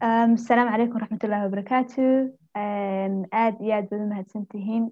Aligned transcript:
asalaamu 0.00 0.70
calaykum 0.70 0.94
waraxmatullahi 0.96 1.44
wabarakaatu 1.46 2.02
aad 2.54 3.54
iyo 3.60 3.74
aad 3.74 3.88
baad 3.90 4.02
u 4.02 4.08
mahadsantihiin 4.12 4.84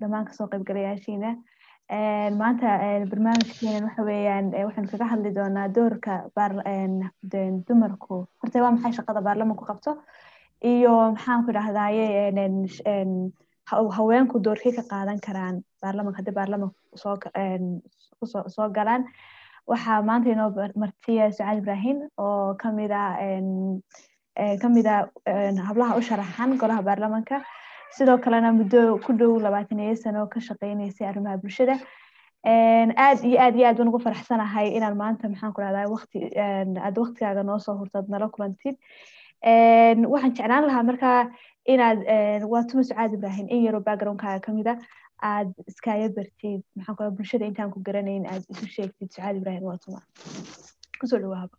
dhammaan 0.00 0.24
ka 0.26 0.32
soo 0.32 0.48
qaybgalayaashiina 0.52 1.30
maanta 2.40 2.66
barnaamijkeena 3.10 3.86
waxa 3.86 4.02
weeyaan 4.08 4.50
waxaynu 4.66 4.90
kaga 4.90 5.06
hadli 5.12 5.30
doonaa 5.38 5.68
doorka 5.76 6.12
dumarku 7.68 8.26
horta 8.42 8.62
waa 8.62 8.70
maxay 8.74 8.92
shaqada 8.98 9.20
baarlamanku 9.28 9.64
qabto 9.70 9.90
iyo 10.72 10.94
maxaan 11.14 11.44
ku 11.44 11.50
idhahdaye 11.50 12.06
haweenku 13.96 14.42
doorkay 14.44 14.72
ka 14.72 14.82
qaadan 14.92 15.20
karaan 15.26 15.62
baarlamanka 15.82 16.18
haddii 16.18 16.34
baarlamanku 16.40 16.78
soo 18.56 18.68
galaan 18.78 19.04
waxaa 19.70 20.02
maanta 20.02 20.30
inoo 20.34 20.50
martiya 20.82 21.30
sucaad 21.32 21.58
ibrahim 21.62 21.98
oo 22.18 22.54
ka 22.60 22.72
mid 22.72 22.90
ah 22.90 23.14
ka 24.62 24.68
mid 24.68 24.86
a 24.86 25.10
hablaha 25.68 25.96
u 25.98 26.02
sharaxan 26.08 26.58
golaha 26.62 26.82
baarlamanka. 26.88 27.42
Sidoo 27.96 28.18
kalena 28.24 28.52
muddo 28.52 28.98
ku 29.04 29.12
dhow 29.12 29.38
labaataniyo 29.46 29.96
sano 29.96 30.26
ka 30.32 30.40
shaqeyneysay 30.40 31.06
arrimaha 31.10 31.36
bulshada. 31.42 31.76
Aad 32.46 33.24
iyo 33.28 33.38
aad 33.44 33.54
iyo 33.56 33.66
aad 33.68 33.76
baan 33.78 33.88
ugu 33.90 33.98
faraxsanahay 34.06 34.68
inaan 34.76 34.96
maanta 35.02 35.28
maxaan 35.28 35.52
ku 35.54 35.60
rahdaa 35.64 35.88
waqti 35.94 36.18
aad 36.86 36.96
waqtigaaga 37.02 37.42
noo 37.48 37.58
hurtad 37.80 38.06
nala 38.08 38.28
kulantid 38.34 38.76
waxaan 40.12 40.34
jeclaan 40.36 40.64
lahaa 40.68 40.82
markaa 40.90 41.20
inaad 41.72 41.98
waa 42.52 42.62
tuma 42.68 42.82
sucaad 42.88 43.12
ibrahim 43.18 43.46
in 43.54 43.62
yaroo 43.66 43.80
backgroundkaaga 43.88 44.40
ka 44.46 44.52
mid 44.52 44.66
a 44.72 44.74
aad 45.32 45.48
iskaaga 45.70 46.08
bartid. 46.16 46.62
Maxaan 46.76 46.96
ku 46.96 47.10
bulshada 47.18 47.44
intaan 47.50 47.70
ku 47.74 47.80
garanayn 47.86 48.24
aad 48.32 48.42
isu 48.52 48.66
sheegtid. 48.76 49.08
Sucaad 49.14 49.36
ibrahim 49.40 49.62
waa 49.70 49.78
tuma. 49.84 50.00
Kusoo 51.00 51.18
dhawaaba 51.22 51.56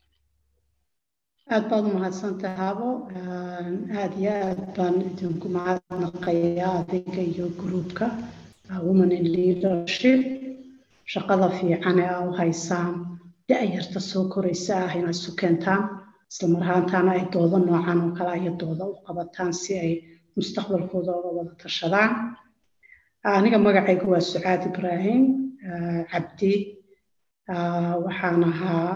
aad 1.53 1.63
baad 1.69 1.85
u 1.89 1.91
mahadsantahay 1.97 2.57
habo 2.63 2.89
aad 4.01 4.13
iyo 4.21 4.33
aad 4.47 4.59
baan 4.77 4.95
idinku 5.09 5.47
mahadnaqayaa 5.57 6.73
adiga 6.81 7.21
iyo 7.31 7.45
gruupka 7.61 8.05
women 8.87 9.11
in 9.19 9.25
leadership. 9.37 10.21
Shaqada 11.13 11.47
fiican 11.57 11.97
ee 12.03 12.09
aa 12.15 12.21
u 12.27 12.31
haysaan 12.41 12.93
da-yarta 13.49 13.99
soo 14.11 14.23
koraysa 14.33 14.73
ah 14.85 14.91
inay 14.99 15.15
isu 15.17 15.31
keentaan 15.41 15.81
islamar 16.31 16.61
ahaantaana 16.65 17.11
ay 17.17 17.23
doodo 17.33 17.57
noocan 17.67 17.99
oo 18.05 18.11
kale 18.17 18.33
iyo 18.41 18.51
dooda 18.61 18.83
u 18.91 18.95
qabataan 19.07 19.51
si 19.61 19.71
ay 19.83 19.91
mustaqbalkooda 20.37 21.11
uga 21.19 21.29
wada 21.37 21.53
tashadaan. 21.63 22.11
Aniga 23.37 23.57
magacaygu 23.65 24.05
waa 24.13 24.23
sucaad 24.33 24.61
ibraahim 24.69 25.23
cabdi. 26.11 26.53
Waxaan 28.05 28.43
ahaa 28.51 28.91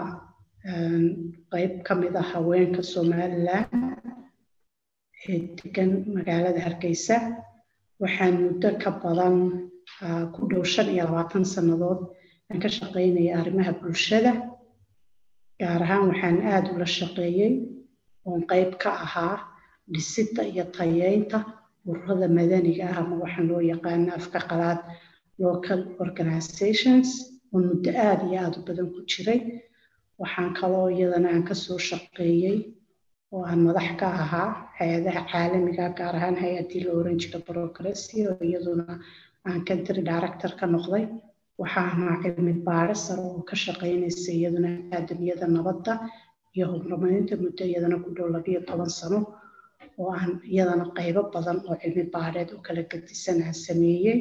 qayb 1.54 1.72
ka 1.86 1.92
mid 2.00 2.14
ah 2.22 2.26
haweenka 2.32 2.82
somalilan 2.94 3.64
ee 5.32 5.38
degan 5.58 5.90
magaalada 6.16 6.60
hargeysa. 6.66 7.16
Waxaan 8.02 8.34
muddo 8.44 8.68
ka 8.82 8.90
badan 9.02 9.36
ku 10.34 10.40
dhow 10.50 10.64
shan 10.72 10.88
iyo 10.94 11.04
labaatan 11.08 11.44
sannadood 11.54 12.00
aan 12.50 12.58
ka 12.62 12.68
shaqaynaya 12.78 13.32
arrimaha 13.40 13.72
bulshada. 13.80 14.32
Gaar 15.60 15.80
ahaan 15.86 16.02
waxaan 16.10 16.36
aada 16.52 16.68
ula 16.76 16.88
shaqeeyey 16.98 17.52
oon 18.28 18.40
qayb 18.50 18.70
ka 18.82 18.90
ahaa 19.06 19.36
dhisidda 19.92 20.42
iyo 20.52 20.64
tayeynta 20.78 21.38
ururada 21.88 22.26
madaniga 22.38 22.84
ah 22.92 22.96
ama 23.02 23.14
waxaan 23.24 23.46
loo 23.50 23.62
yaqaana 23.72 24.10
afka 24.18 24.38
qalaad 24.50 24.80
local 25.44 25.80
organizations. 26.04 27.08
Oo 27.52 27.58
muddo 27.68 27.90
aada 28.06 28.24
iyo 28.30 28.38
aada 28.44 28.56
u 28.60 28.66
badan 28.68 28.86
ku 28.94 29.00
jiray 29.10 29.40
waxaan 30.22 30.50
kaloo 30.60 30.88
iyadana 30.96 31.28
aan 31.34 31.44
ka 31.48 31.54
soo 31.64 31.78
shaqeeyey 31.88 32.56
oo 33.34 33.42
aan 33.50 33.60
madax 33.66 33.88
ka 34.00 34.06
ahaa 34.22 34.48
hay'adaha 34.78 35.20
caalamiga 35.32 35.86
gaar 35.98 36.14
ahaan 36.18 36.36
hay'addii 36.42 36.82
la 36.86 36.90
oran 37.00 37.16
jira 37.22 37.38
brocracy 37.48 38.16
oo 38.30 38.36
iyaduna 38.48 38.92
aan 39.48 39.60
country 39.68 40.02
director 40.10 40.52
ka 40.60 40.66
noqday. 40.74 41.04
Waxaa 41.62 41.86
ahaa 41.92 42.14
cilmi 42.22 42.52
baare 42.68 42.94
sare 43.04 43.22
oo 43.30 43.42
ka 43.48 43.54
shaqeynaysa 43.64 44.30
iyaduna 44.38 44.70
aadamiyada 44.96 45.46
nabadda 45.56 45.92
iyo 46.56 46.64
horumarinta 46.72 47.34
muddo 47.44 47.62
iyadana 47.70 47.96
ku 48.04 48.08
dhow 48.16 48.28
labiyo 48.34 48.60
toban 48.68 48.90
sano 48.98 49.18
oo 50.00 50.10
aan 50.20 50.32
iyadana 50.54 50.84
qaybo 50.98 51.20
badan 51.34 51.58
oo 51.68 51.74
cilmi 51.82 52.04
baareed 52.14 52.48
oo 52.54 52.60
kala 52.66 52.82
gedisan 52.90 53.38
aan 53.46 53.56
sameeyey 53.66 54.18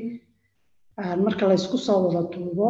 marka 1.26 1.44
laysku 1.50 1.78
soo 1.88 2.00
wada 2.06 2.22
duubo 2.34 2.68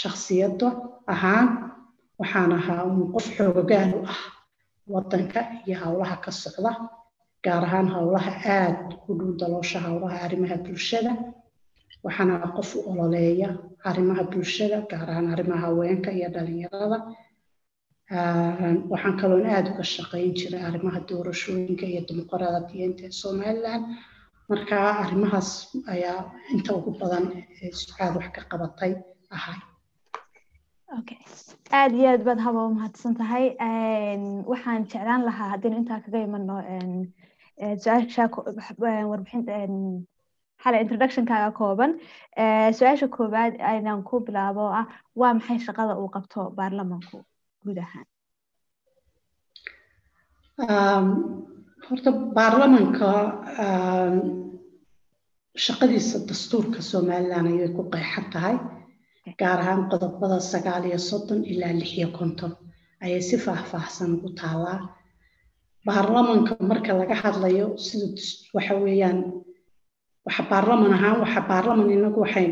shaksiyadda 0.00 0.68
ahaan 1.14 1.48
waxaan 2.20 2.52
ahaa 2.58 2.82
uun 2.88 3.12
qof 3.14 3.26
xoogogaal 3.36 3.90
u 3.98 4.00
ah 4.14 4.20
waddanka 4.92 5.40
iyo 5.66 5.76
howlaha 5.84 6.16
ka 6.24 6.30
socda 6.42 6.72
gaar 7.44 7.62
ahaan 7.68 7.88
howlaha 7.94 8.32
aad 8.58 8.78
u 9.08 9.12
dhow 9.18 9.30
daloosha 9.40 9.78
howlaha 9.86 10.16
arrimaha 10.26 10.56
bulshada. 10.66 11.12
Waxaan 12.04 12.30
ahaa 12.36 12.54
qof 12.58 12.70
u 12.76 12.80
ololeeya 12.90 13.48
arrimaha 13.90 14.22
bulshada 14.32 14.78
gaar 14.90 15.08
ahaan 15.12 15.28
arrimaha 15.34 15.62
haweenka 15.66 16.10
iyo 16.18 16.28
dhalinyarada. 16.34 16.98
Waxaan 18.92 19.16
kaloon 19.20 19.46
aada 19.54 19.70
uga 19.74 19.84
shaqayn 19.96 20.30
jiray 20.38 20.62
arrimaha 20.68 21.00
doorashooyinka 21.08 21.86
iyo 21.92 22.00
dimuqraadiyiinta 22.08 23.02
ee 23.08 23.14
somaliland. 23.22 23.84
Marka 24.50 24.76
arrimahaas 25.04 25.50
ayaa 25.94 26.20
inta 26.54 26.70
ugu 26.78 26.90
badan 27.00 27.24
sucaad 27.82 28.12
wax 28.18 28.26
ka 28.36 28.42
qabatay 28.50 28.92
ahay 29.36 29.58
aad 31.78 31.92
iyo 31.98 32.08
aad 32.12 32.22
baad 32.28 32.40
haba 32.46 32.60
u 32.68 32.74
mahadsan 32.78 33.14
tahay 33.20 33.46
waxaan 34.52 34.82
jeclaan 34.92 35.22
lahaa 35.28 35.48
haddaynu 35.52 35.76
intaa 35.82 36.00
kaga 36.04 36.18
imano 36.28 36.56
xale 40.62 40.76
introductionkaaga 40.84 41.50
kooban. 41.60 41.92
Su'aasha 42.78 43.06
koowaad 43.16 43.54
aynan 43.72 44.00
ku 44.08 44.14
bilaabo 44.26 44.60
oo 44.68 44.74
ah 44.80 44.86
waa 45.20 45.32
maxay 45.38 45.58
shaqada 45.66 45.92
uu 46.00 46.08
qabto 46.16 46.40
baarlamanku 46.58 47.18
guud 47.64 47.78
ahaan? 47.84 48.06
Horta 51.88 52.10
baarlamanka 52.36 53.10
shaqadiisa 55.64 56.16
dastuurka 56.28 56.80
somaliland 56.90 57.46
ayay 57.52 57.68
ku 57.76 57.82
qeexan 57.92 58.26
tahay 58.34 58.56
gaar 59.40 59.58
ahaan 59.62 59.82
qodobada 59.90 60.38
sagaal 60.52 60.84
iyo 60.90 60.98
soddon 61.10 61.40
ilaa 61.52 61.72
lix 61.80 61.90
iyo 61.98 62.08
konton 62.18 62.52
ayay 63.04 63.22
si 63.28 63.36
faahfaahsan 63.44 64.10
ugu 64.16 64.28
taallaa. 64.40 64.78
Baarlamanka 65.86 66.52
marka 66.70 66.92
laga 67.00 67.14
hadlayo 67.22 67.66
sida 67.86 68.06
waxa 68.56 68.74
weeyaan 68.84 69.18
waxa 70.26 70.42
baarlaman 70.50 70.92
ahaan 70.98 71.16
waxa 71.24 71.40
baarlaman 71.50 71.90
inagu 71.96 72.18
waxay 72.24 72.46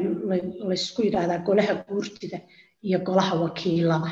laysku 0.70 1.00
yidhaahdaa 1.06 1.44
golaha 1.48 1.74
guurtida 1.88 2.38
iyo 2.86 2.98
golaha 3.08 3.34
wakiilada 3.44 4.10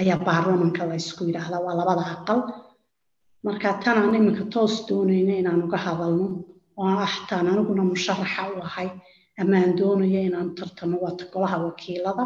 ayaa 0.00 0.18
baarlamanka 0.28 0.82
laysku 0.90 1.22
yidhaahdaa. 1.28 1.60
Waa 1.66 1.74
labada 1.80 2.04
aqal. 2.14 2.40
Marka 3.46 3.68
tanaan 3.84 4.14
iminka 4.18 4.44
toos 4.54 4.74
doonayna 4.88 5.34
inaan 5.40 5.62
uga 5.66 5.78
hadalno 5.86 6.26
oo 6.80 6.94
ah 7.06 7.14
taan 7.28 7.46
aniguna 7.52 7.82
musharaxa 7.92 8.42
u 8.54 8.60
ahay 8.68 8.88
ama 9.40 9.56
aan 9.62 9.72
doonayo 9.78 10.20
inaan 10.28 10.48
tartamo 10.58 10.96
waata 11.04 11.24
golaha 11.32 11.56
wakiilada. 11.66 12.24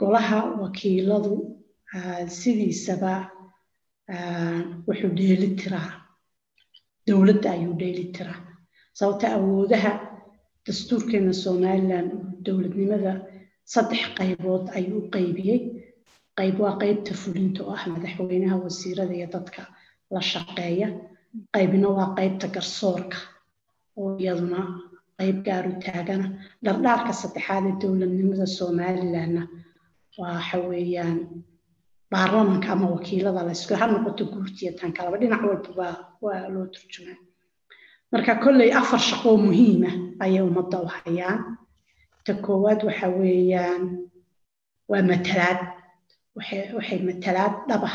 Golaha 0.00 0.38
wakiiladu 0.62 1.34
sidiisaba 2.38 3.12
wuxuu 4.86 5.12
dheeli 5.18 5.48
tiraa. 5.60 5.90
Dowladda 7.06 7.48
ayuu 7.56 7.74
dheeli 7.80 8.04
tiraa. 8.16 8.40
Sababta 8.98 9.26
awoodaha 9.36 9.92
dastuurkeena 10.66 11.32
somaliland 11.44 12.10
dowladnimada 12.44 13.12
saddex 13.72 14.02
qaybood 14.18 14.64
ayuu 14.78 14.98
u 15.04 15.10
qaybiyey. 15.14 15.60
Qayb 16.38 16.56
waa 16.64 16.76
qaybta 16.82 17.12
fulinta 17.22 17.60
oo 17.64 17.74
ah 17.76 17.84
madaxweynaha 17.92 18.56
wasiirada 18.64 19.14
iyo 19.18 19.28
dadka 19.34 19.62
la 20.14 20.20
shaqeeya. 20.30 20.88
Qaybna 21.54 21.88
waa 21.96 22.14
qaybta 22.18 22.46
garsoorka 22.54 23.18
oo 24.00 24.10
iyaduna 24.22 24.60
qayb 25.18 25.38
gaaru 25.46 25.72
taagana. 25.84 26.26
Dhardhaarka 26.64 27.12
saddexaad 27.22 27.64
ee 27.70 27.74
dowladnimada 27.82 28.46
somalilandna 28.58 29.42
waxa 30.20 30.58
weeyaan 30.70 31.18
baarlamanka 32.12 32.68
ama 32.74 32.86
wakiilada 32.96 33.40
laysku 33.48 33.74
ha 33.80 33.86
noqoto 33.92 34.24
guurtiya 34.32 34.70
tan 34.78 34.90
kalaba 34.96 35.16
dhinac 35.20 35.42
walba 35.50 35.86
waa 36.24 36.48
loo 36.54 36.66
turjumaa 36.74 37.18
marka 38.12 38.32
kolley 38.44 38.70
afar 38.80 39.00
shaqoo 39.08 39.36
muhiima 39.46 39.90
ayay 40.24 40.42
ummadda 40.48 40.76
u 40.84 40.88
hayaan. 40.96 41.38
Ta 42.26 42.32
koowaad 42.44 42.80
waxa 42.88 43.06
weeyaan 43.20 43.82
waa 44.90 45.02
matalaad. 45.10 45.60
Waxay 46.36 46.98
matalaad 47.08 47.54
dhabah 47.68 47.94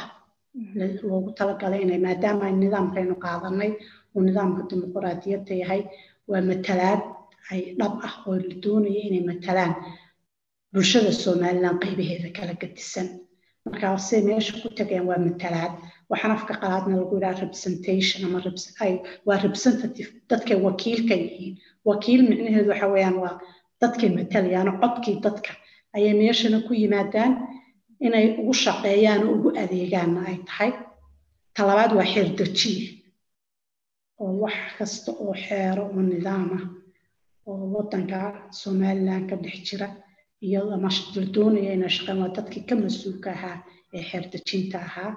loogu 1.09 1.29
talagalay 1.39 1.81
inay 1.85 1.99
maadaama 2.05 2.43
ay 2.47 2.53
nidaamkaynu 2.63 3.15
qaadanay 3.25 3.71
uu 4.15 4.21
nidaamka 4.27 4.61
dimuqraadiyadda 4.69 5.53
yahay 5.61 5.81
waa 6.31 6.41
matalaad 6.51 7.01
ay 7.51 7.61
dhab 7.79 7.93
ah 8.07 8.15
oo 8.27 8.35
la 8.47 8.55
doonaya 8.63 9.01
inay 9.07 9.23
matalaan 9.31 9.73
bulshada 10.73 11.11
somaliland 11.23 11.77
qaybaheeda 11.83 12.29
kala 12.37 12.53
gadisan. 12.61 13.07
Markaasay 13.65 14.21
meesha 14.27 14.53
ku 14.61 14.67
tageen 14.77 15.05
waa 15.09 15.17
matalaad 15.27 15.73
waxaan 16.11 16.31
afka 16.37 16.53
qalaadna 16.61 16.95
lagu 17.01 17.15
yidhaha 17.17 17.41
representation 17.45 18.19
ama 18.27 18.39
waa 19.27 19.37
representative. 19.45 20.09
Dadkay 20.29 20.57
wakiilka 20.67 21.13
yihiin. 21.23 21.53
Wakiil 21.89 22.21
micnaheedu 22.29 22.69
waxa 22.73 22.87
weeyaan 22.93 23.17
waa 23.23 23.35
dadkay 23.81 24.09
matalayaan 24.17 24.69
codkii 24.81 25.17
dadka. 25.25 25.51
Ayay 25.95 26.13
meeshana 26.21 26.57
ku 26.67 26.73
yimaadaan 26.81 27.31
inay 28.05 28.25
ugu 28.41 28.53
shaqeeyaan 28.63 29.21
oo 29.27 29.33
ugu 29.37 29.49
adeegaanna 29.63 30.21
ay 30.29 30.37
tahay. 30.49 30.71
Talabaad 31.55 31.91
waa 31.97 32.07
xeer 32.13 32.27
dejiye 32.39 32.85
oo 34.23 34.31
wax 34.43 34.57
kasta 34.77 35.11
oo 35.23 35.33
xeero 35.45 35.83
oo 35.95 36.01
nidaam 36.11 36.49
ah 36.57 36.63
oo 37.49 37.63
wadanka 37.75 38.19
somaliland 38.61 39.25
ka 39.29 39.35
dhex 39.43 39.57
jira 39.67 39.87
iyo 40.47 40.59
la 40.71 40.77
doonaya 41.35 41.71
inay 41.77 41.91
shaqeyn 41.95 42.19
waa 42.23 42.31
dadkii 42.37 42.63
ka 42.69 42.75
mas'uulka 42.83 43.29
ahaa 43.37 43.57
ee 43.95 44.03
xeer 44.09 44.23
dejinta 44.33 44.77
ahaa. 44.87 45.11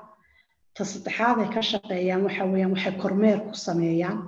Ta 0.75 0.82
saddexaad 0.90 1.38
ay 1.44 1.50
ka 1.54 1.60
shaqeeyaan 1.70 2.22
waxa 2.26 2.44
weeyaan 2.52 2.72
waxay 2.75 2.94
kormeer 3.02 3.38
ku 3.46 3.54
sameeyaan 3.66 4.19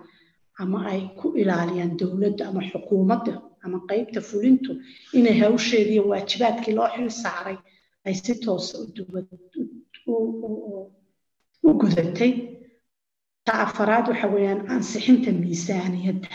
ama 0.63 0.79
ay 0.93 1.01
ku 1.19 1.27
ilaaliyaan 1.41 1.93
dowladda 2.01 2.43
ama 2.51 2.61
xukuumadda 2.71 3.33
ama 3.65 3.79
qeybta 3.91 4.21
fulintu 4.29 4.71
inay 5.19 5.37
hawsheediiyo 5.43 6.03
waajibaadkii 6.11 6.75
loo 6.79 6.89
xil 6.95 7.11
saaray 7.23 7.57
ay 8.07 8.15
si 8.23 8.33
toosa 8.45 8.75
u 11.67 11.71
gudatay 11.81 12.33
ta 13.47 13.53
afaraad 13.67 14.07
waxa 14.11 14.27
weeyaan 14.35 14.61
ansixinta 14.75 15.31
miisaaniyadda. 15.43 16.31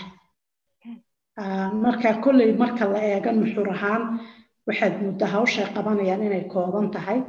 Marka 1.83 2.09
kolley 2.23 2.51
marka 2.61 2.85
la 2.93 2.99
eego 3.11 3.31
nuxur 3.39 3.67
ahaan 3.75 4.03
waxaad 4.67 4.93
muddo 5.05 5.25
hawshay 5.33 5.67
qabanayaan 5.75 6.23
inay 6.27 6.43
kooban 6.53 6.87
tahay 6.95 7.19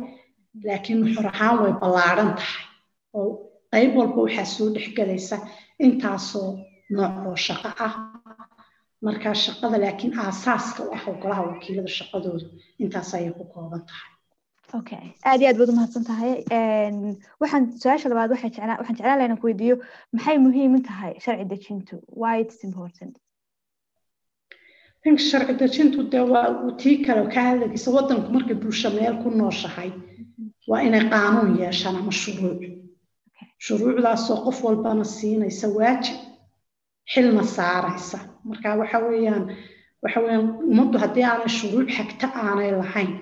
laakiin 0.66 0.98
nuxur 1.02 1.26
ahaan 1.32 1.56
way 1.62 1.72
ballaadhan 1.82 2.30
tahay. 2.40 2.64
Oo 3.18 3.28
qayb 3.72 3.90
walba 3.98 4.20
waxaa 4.26 4.46
soo 4.54 4.68
dhexgelaysa 4.74 5.36
intaasoo 5.86 6.48
nooc 6.96 7.14
oo 7.28 7.36
shaqo 7.46 7.70
ah. 7.86 7.94
Marka 9.06 9.30
shaqada 9.44 9.76
laakiin 9.84 10.12
aasaaska 10.24 10.80
u 10.84 10.90
ah 10.96 11.04
golaha 11.22 11.42
wakiilada 11.50 11.90
shaqadoodu 11.98 12.46
intaas 12.82 13.10
ayay 13.16 13.32
ku 13.38 13.44
kooban 13.54 13.82
tahay 13.88 14.10
aad 14.74 15.40
iyo 15.40 15.48
aad 15.50 15.58
baad 15.60 15.70
umahadsan 15.72 16.04
tahay. 16.10 16.32
Waxaan 17.42 17.64
su'aasha 17.82 18.08
labaad 18.12 18.30
waxaan 18.34 18.52
jeclaan 18.52 19.16
lahaa 19.18 19.26
inaan 19.28 19.40
ku 19.42 19.46
weydiiyo 19.50 19.76
maxay 20.14 20.36
muhiim 20.46 20.74
u 20.78 20.80
tahay 20.88 21.12
sharci 21.24 21.44
dejintu? 21.52 21.94
Why 22.20 22.34
it's 22.44 22.60
important? 22.68 23.14
Ninka 25.04 25.22
sharci 25.30 25.54
dejintu 25.62 25.98
dee 26.12 26.24
waa 26.32 26.46
tii 26.82 26.96
kale 27.06 27.22
ka 27.34 27.40
hadlaysa 27.48 27.88
wadanku 27.96 28.28
markay 28.34 28.56
bulsho 28.62 28.88
meel 28.96 29.14
ku 29.22 29.28
nooshahay 29.40 29.90
waa 30.70 30.80
inay 30.86 31.04
qaanuun 31.12 31.50
yeeshaan 31.62 31.96
ama 32.00 32.12
shuruuc. 32.22 32.60
Shuruucdaasoo 33.66 34.38
qof 34.44 34.58
walbana 34.66 35.04
siinaysa 35.16 35.66
waajib 35.78 36.16
xilna 37.12 37.42
saaraysa. 37.56 38.18
Marka 38.48 38.68
waxa 38.80 38.98
weeyaan 39.06 39.44
waxa 40.02 40.18
weeyaan 40.24 40.46
ummaddu 40.70 40.96
haddii 41.02 41.24
aanay 41.30 41.50
shuruuc 41.58 41.88
xagta 41.96 42.26
aanay 42.44 42.70
lahayn 42.80 43.12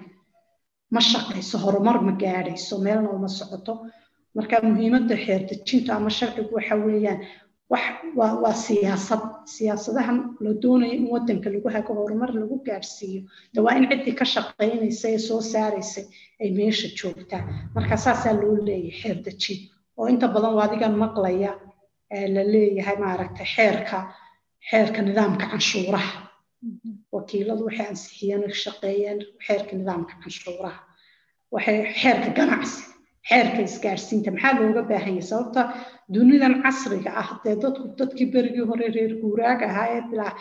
ma 0.95 1.01
shaqayso 1.11 1.57
horumar 1.65 1.97
ma 2.07 2.13
gaadhayso 2.23 2.75
meelna 2.87 3.11
uma 3.17 3.29
socoto. 3.39 3.73
Marka 4.37 4.57
muhiimadda 4.63 5.15
xeer 5.25 5.43
dejintu 5.51 5.91
ama 5.97 6.11
sharcigu 6.19 6.53
waxa 6.59 6.75
weeyaan 6.87 7.21
waa 7.71 8.55
siyaasad. 8.67 9.23
Siyaasadahan 9.55 10.19
la 10.45 10.51
doonayo 10.63 10.93
in 10.99 11.07
wadanka 11.13 11.49
lagu 11.55 11.69
hago 11.75 11.93
horumar 11.99 12.31
lagu 12.41 12.57
gaadhsiiyo. 12.69 13.21
De 13.55 13.61
waa 13.65 13.75
in 13.79 13.85
ciddii 13.91 14.15
ka 14.21 14.25
shaqaynaysa 14.35 15.07
ee 15.15 15.19
soo 15.29 15.41
saaraysay 15.53 16.05
ay 16.43 16.51
meesha 16.59 16.89
joogtaa. 16.99 17.43
Marka 17.75 17.97
saasaa 18.05 18.33
loo 18.41 18.57
leeyahay 18.67 18.95
xeer 19.01 19.19
dejin 19.27 19.59
oo 19.99 20.07
inta 20.13 20.27
badan 20.35 20.55
waa 20.57 20.65
adigan 20.69 20.95
maqlaya 21.05 21.53
la 22.35 22.43
leeyahay 22.53 22.97
maaragtay 23.05 23.47
xeerka 23.57 23.99
xeerka 24.71 25.01
nidaamka 25.07 25.45
canshuuraha 25.53 26.13
wakiiladu 27.15 27.63
waxay 27.69 27.87
ansixiyeen 27.93 28.43
oo 28.49 28.55
shaqeeyeen 28.65 29.19
xeerka 29.47 29.73
nidaamka 29.81 30.15
canshuuraha. 30.23 30.81
Waxay 31.55 31.79
xeerka 32.01 32.31
ganacsi 32.39 32.81
xeerka 33.31 33.61
isgaarsiinta. 33.69 34.31
Maxaa 34.35 34.55
looga 34.61 34.83
baahan 34.91 35.15
yahay? 35.19 35.27
Sababta 35.31 35.63
dunidan 36.15 36.55
casriga 36.65 37.11
ah 37.23 37.31
dee 37.45 37.57
dadku 37.63 37.85
dadkii 37.99 38.29
berigii 38.35 38.67
hore 38.71 38.87
reer 38.97 39.13
guuraaga 39.23 39.67
ahaa 39.73 40.01
bilaa 40.11 40.33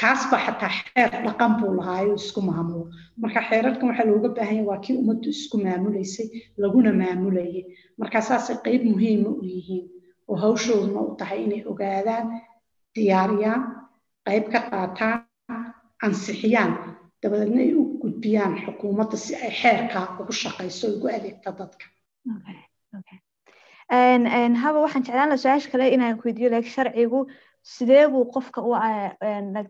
kaasba 0.00 0.36
xataa 0.46 0.72
xeer 0.78 1.10
dhaqan 1.26 1.52
buu 1.60 1.72
lahaayo 1.78 2.14
isku 2.22 2.40
maamulo. 2.48 2.84
Marka 3.22 3.40
xeerarkan 3.48 3.86
waxaa 3.90 4.06
looga 4.10 4.28
baahan 4.36 4.56
yahay 4.58 4.66
waa 4.70 4.80
kii 4.84 4.96
ummaddu 5.00 5.28
isku 5.36 5.56
maamulaysay 5.64 6.26
laguna 6.62 6.90
maamulayay. 7.00 7.62
Marka 8.00 8.18
saasay 8.28 8.56
qeyb 8.66 8.82
muhiima 8.92 9.30
u 9.40 9.42
yihiin 9.52 9.84
oo 10.30 10.36
hawshooduna 10.42 11.00
u 11.08 11.16
tahay 11.20 11.40
inay 11.46 11.62
ogaadaan 11.70 12.26
diyaariyaan 12.94 13.62
qayb 14.26 14.44
ka 14.52 14.60
qaataan 14.70 15.18
ansixiyaan 16.06 16.72
dabadeedna 17.22 17.60
ay 17.66 17.72
u 17.74 17.82
gudbiyaan 18.02 18.54
xukuumadda 18.64 19.16
si 19.16 19.34
ay 19.36 19.50
xeerkaa 19.60 20.04
ugu 20.20 20.32
shaqayso 20.32 20.86
ugu 20.96 21.06
adeegta 21.16 21.50
dadka. 21.58 21.84
Haba 24.62 24.78
waxaan 24.84 25.04
jeclaan 25.06 25.28
laha 25.28 25.42
su'aasha 25.42 25.70
kale 25.72 25.88
inaan 25.94 26.16
ku 26.18 26.22
weydiiyo 26.28 26.50
like 26.50 26.68
sharcigu. 26.70 27.26
Sidee 27.62 28.08
buu 28.08 28.24
qofka 28.34 28.60
u 28.62 28.72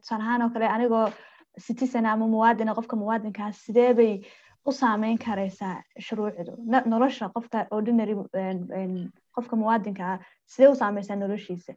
tusaale 0.01 0.23
ahaan 0.23 0.43
oo 0.43 0.51
kale 0.51 0.67
anigoo 0.69 1.07
citizen 1.67 2.07
ama 2.07 2.27
muwaadina 2.27 2.75
qofka 2.75 2.97
muwaadinkaa 2.97 3.53
sidee 3.53 3.95
bay 3.95 4.13
u 4.67 4.73
saameyn 4.73 5.19
karaysaa 5.19 5.83
shuruucdu? 5.99 6.53
Nolosha 6.87 7.29
qofka 7.35 7.67
ordinary 7.71 8.15
qofka 9.35 9.57
muwaadinka 9.57 10.05
ah 10.13 10.19
sidee 10.47 10.69
u 10.69 10.75
saameysaa 10.75 11.17
noloshiisa? 11.17 11.73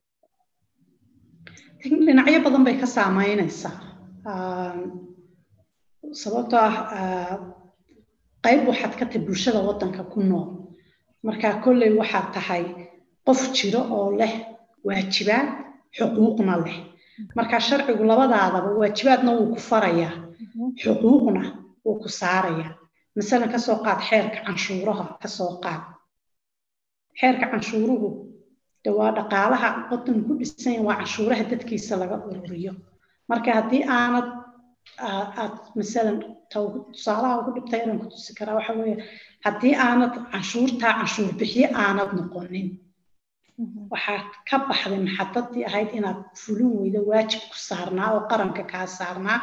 Dhinacyo 2.05 2.39
badan 2.43 2.63
bay 2.63 2.75
ka 2.77 2.85
saameynaysaa 2.85 3.71
sababtoo 6.21 6.59
ah 6.59 7.37
qayb 8.45 8.61
waxaad 8.69 8.93
ka 8.99 9.05
tahay 9.05 9.21
bulshada 9.27 9.59
waddanka 9.67 10.03
ku 10.13 10.19
nool. 10.29 10.47
Marka 11.25 11.61
kolley 11.63 11.91
waxaad 11.99 12.27
tahay 12.35 12.63
qof 13.25 13.39
jiro 13.55 13.81
oo 13.97 14.07
leh 14.19 14.33
waajibaad 14.85 15.47
xuquuqna 15.97 16.55
leh. 16.65 16.77
Marka 17.37 17.57
sharcigu 17.67 18.03
labadaadaba 18.11 18.69
waajibaadna 18.81 19.31
wuu 19.37 19.53
ku 19.53 19.59
farayaa 19.69 20.13
xuquuqna 20.81 21.41
wuu 21.85 21.97
ku 22.01 22.09
saarayaa. 22.19 22.71
Masalan 23.15 23.49
ka 23.53 23.59
soo 23.65 23.77
qaad 23.85 23.99
xeerka 24.09 24.39
canshuuraha 24.45 25.05
ka 25.21 25.27
soo 25.37 25.51
qaad. 25.63 25.81
Xeerka 27.19 27.45
canshuuruhu 27.51 28.09
de 28.83 28.89
waa 28.97 29.11
dhaqaalaha 29.17 29.69
waddan 29.91 30.17
ku 30.25 30.31
dhisan 30.39 30.81
waa 30.87 30.97
canshuuraha 30.99 31.43
dadkiisa 31.51 31.93
laga 32.01 32.15
ururiyo 32.27 32.73
marka 33.31 33.49
haddii 33.59 33.83
aanad 33.97 34.27
aad 35.41 35.53
masalan 35.79 36.17
tusaalaha 36.51 37.33
ugu 37.39 37.49
dhibta 37.55 37.75
inaan 37.83 37.99
ku 38.03 38.07
tusi 38.13 38.31
karaa 38.37 38.55
waxa 38.59 38.73
weeye 38.79 38.95
haddii 39.45 39.73
aanad 39.87 40.13
canshuurtaa 40.31 40.93
canshuur 40.99 41.31
bixiye 41.39 41.67
aanad 41.83 42.09
noqonin 42.19 42.67
waxaad 43.93 44.25
ka 44.49 44.55
baxday 44.67 44.99
maxadadii 45.07 45.63
ahayd 45.69 45.89
inaad 45.99 46.19
fulin 46.41 46.71
weydo 46.79 46.99
waajib 47.09 47.41
ku 47.51 47.57
saarnaa 47.69 48.09
oo 48.15 48.21
qaranka 48.31 48.63
kaa 48.71 48.87
saarnaa 48.97 49.39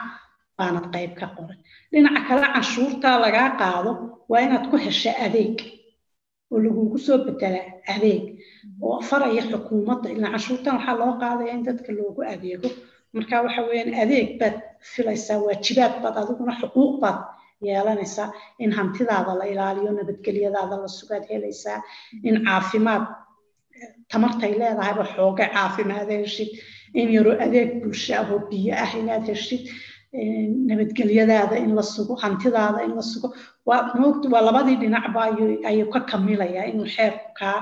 baanad 0.58 0.86
qayb 0.94 1.12
ka 1.20 1.26
qoran 1.36 1.58
dhinaca 1.92 2.20
kale 2.28 2.46
canshuurtaa 2.54 3.16
lagaa 3.24 3.50
qaado 3.60 3.90
waa 4.30 4.40
inaad 4.46 4.64
ku 4.70 4.76
hesha 4.84 5.12
adeeg 5.26 5.56
oo 6.52 6.58
lagugu 6.64 6.98
soo 7.06 7.18
bedela 7.26 7.60
adeeg 7.94 8.22
oo 8.86 8.96
faraya 9.08 9.42
xukuumadda 9.50 10.08
ilaa 10.14 10.30
canshuurtan 10.34 10.74
waxaa 10.78 10.96
loo 11.00 11.12
qaadaya 11.22 11.52
in 11.56 11.62
dadka 11.68 11.90
loogu 11.98 12.20
adeego 12.34 12.68
marka 13.14 13.36
waxa 13.46 13.62
weeyaan 13.68 13.94
adeeg 14.04 14.28
baad 14.40 14.56
filaysaa 14.92 15.38
waajibaad 15.46 15.94
baad 16.02 16.16
adiguna 16.22 16.52
xuquuq 16.60 16.92
baad 17.02 17.18
yeelanaysaa. 17.66 18.28
In 18.64 18.70
hantidaada 18.78 19.32
la 19.40 19.44
ilaaliyo 19.52 19.90
nabadgelyadaada 19.98 20.76
la 20.82 20.88
sugaad 20.98 21.24
helaysaa 21.32 21.78
in 22.28 22.34
caafimaad 22.46 23.04
tamartay 24.12 24.52
leedahayba 24.60 25.04
xooga 25.14 25.44
caafimaad 25.54 26.08
heshid 26.22 26.50
in 27.00 27.08
yaroo 27.16 27.36
adeeg 27.44 27.70
bulsho 27.82 28.12
ah 28.20 28.26
oo 28.32 28.38
biyo 28.50 28.72
ah 28.84 28.90
inaad 29.00 29.24
heshid 29.32 29.62
nabadgelyadaada 30.70 31.56
in 31.64 31.74
la 31.78 31.82
sugo 31.94 32.14
hantidaada 32.22 32.80
in 32.86 32.92
la 32.98 33.02
sugo. 33.12 33.28
Waa 33.66 34.40
labadii 34.48 34.76
dhinacba 34.82 35.20
ayuu 35.70 35.90
ka 35.94 36.00
kamilayaa 36.10 36.64
inuu 36.72 36.88
xeerku 36.96 37.28
kaa 37.40 37.58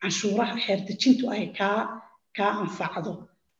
canshuuraha 0.00 0.54
xeer 0.64 0.80
dejintu 0.88 1.24
ay 1.34 1.44
kaa 1.58 2.50
anfacdo 2.62 3.12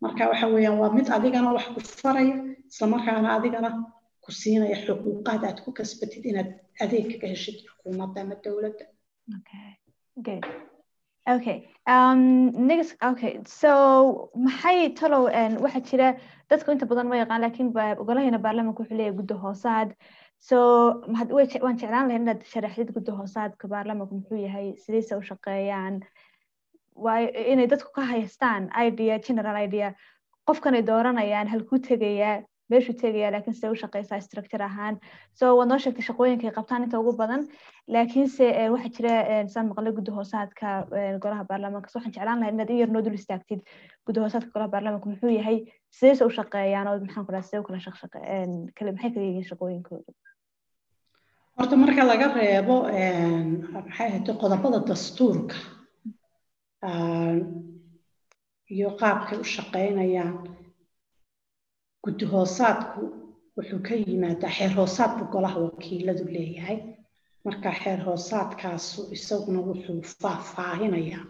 marka 0.06 0.28
waxa 0.32 0.46
weeyaan 0.54 0.78
waa 0.82 0.90
mid 0.98 1.06
adigana 1.16 1.52
wax 1.56 1.66
ku 1.74 1.80
faraya 2.02 2.36
islamarkaana 2.72 3.28
adigana 3.38 3.70
ku 4.24 4.30
siinaya 4.40 4.76
xuquuqaad 4.86 5.42
aad 5.48 5.58
ku 5.64 5.70
kasbatid 5.78 6.24
inaad 6.30 6.50
adeeg 6.84 7.04
kaga 7.12 7.26
heshid 7.34 7.56
xukuumadda 7.66 8.18
ama 8.24 8.36
dowladda. 8.44 8.84
Um 11.94 12.22
so 13.60 13.70
maxay 14.46 14.78
talow 14.98 15.22
waxaa 15.64 15.82
jira 15.90 16.08
dadku 16.50 16.70
inta 16.74 16.86
badan 16.90 17.08
ma 17.10 17.16
yaqaan 17.22 17.40
laakiin 17.44 17.68
ogolahayna 18.02 18.38
baarlamanka 18.46 18.80
wuxuu 18.82 18.98
leeyahay 18.98 19.16
guddo 19.20 19.34
hoosaad. 19.44 19.90
So 20.48 20.56
waan 21.36 21.76
jeclaan 21.80 22.06
lahayn 22.08 22.22
inaad 22.26 22.40
sharaxdid 22.52 22.90
guddi 22.96 23.10
hoosaadka 23.20 23.68
baarlamanku 23.74 24.14
muxuu 24.18 24.38
yahay 24.46 24.66
sidayse 24.84 25.12
u 25.20 25.22
shaqeeyaan 25.30 25.94
inay 27.52 27.66
dadku 27.72 27.90
ka 27.92 28.02
haystaan 28.12 28.70
idea 28.88 29.18
general 29.18 29.56
idea 29.66 29.94
qofkanay 30.48 30.82
dooranayaan 30.86 31.48
halkuu 31.48 31.78
tegayaa 31.88 32.42
meeshuu 32.70 32.94
tegayaa 33.02 33.30
laakiin 33.32 33.54
sidee 33.54 33.70
u 33.70 33.76
shaqeysaa 33.82 34.20
structure 34.20 34.64
ahaan? 34.64 34.98
So 35.38 35.56
waad 35.56 35.68
noo 35.68 35.78
sheegtay 35.78 36.04
shaqooyinkay 36.08 36.50
qabtaan 36.58 36.82
inta 36.86 36.98
ugu 37.00 37.12
badan. 37.20 37.42
Laakiinse 37.94 38.46
waxaa 38.74 38.92
jira 38.96 39.14
saan 39.54 39.68
maqlay 39.70 39.92
guddi 39.98 40.10
hoosaadka 40.18 40.66
golaha 41.22 41.44
baarlamanka 41.50 41.88
so 41.90 41.98
waxaan 41.98 42.14
jeclaan 42.16 42.40
lahay 42.40 42.52
inaad 42.54 42.70
in 42.70 42.78
yar 42.82 42.90
noo 42.90 43.02
istaagtid 43.20 43.60
guddi 44.06 44.20
golaha 44.54 44.68
baarlamanka 44.74 45.06
muxuu 45.10 45.30
yahay 45.38 45.58
sidayse 45.98 46.24
u 46.24 46.30
shaqeeyaan? 46.38 46.88
Oo 46.90 46.98
maxaan 47.04 47.26
ku 47.26 47.32
dhaha 47.32 47.42
sidee 47.48 47.60
u 47.60 47.66
kala 47.68 47.78
maxay 48.92 49.10
kala 49.14 49.26
yihiin 49.28 49.48
shaqooyinkooda? 49.50 50.12
Horta 51.58 51.76
marka 51.76 52.02
laga 52.10 52.26
reebo 52.34 52.82
maxay 52.82 54.06
ahayd 54.08 54.26
qodobada 54.42 54.78
dastuurka 54.90 55.54
iyo 58.74 58.88
qaabkay 59.00 59.38
u 59.44 59.46
shaqeynayaan 59.54 60.34
guddi 62.04 62.24
hoosaadku 62.32 63.00
wuxuu 63.56 63.80
ka 63.86 63.94
yimaadaa 64.02 64.52
xeer 64.58 64.72
hoosaadku 64.78 65.24
golaha 65.34 65.58
wakiiladu 65.66 66.24
leeyahay. 66.36 66.78
Marka 67.44 67.70
xeer 67.82 68.00
hoosaadkaasu 68.06 69.00
isaguna 69.16 69.60
wuxuu 69.68 70.00
faahfaahinayaa 70.22 71.24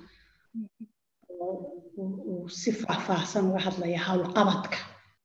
uu 2.30 2.48
si 2.60 2.70
faahfaahsan 2.82 3.44
uga 3.50 3.60
hadlaya 3.66 4.00
howlqabadka 4.08 4.78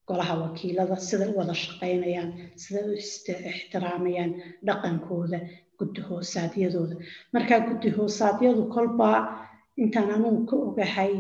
golaha 0.08 0.34
wakiilada 0.44 0.96
siday 1.08 1.30
u 1.34 1.38
wada 1.40 1.56
shaqeynayaan 1.64 2.30
siday 2.64 2.84
u 2.90 2.94
ixtiraamayaan 3.02 4.32
dhaqankooda 4.68 5.40
guddi 5.80 6.02
hoosaadyadooda 6.10 6.96
marka 7.34 7.56
guddi 7.68 7.90
hoosaadyadu 7.98 8.62
kolbaa 8.76 9.18
intaan 9.84 10.10
anugu 10.16 10.42
ka 10.50 10.56
ogahay 10.68 11.14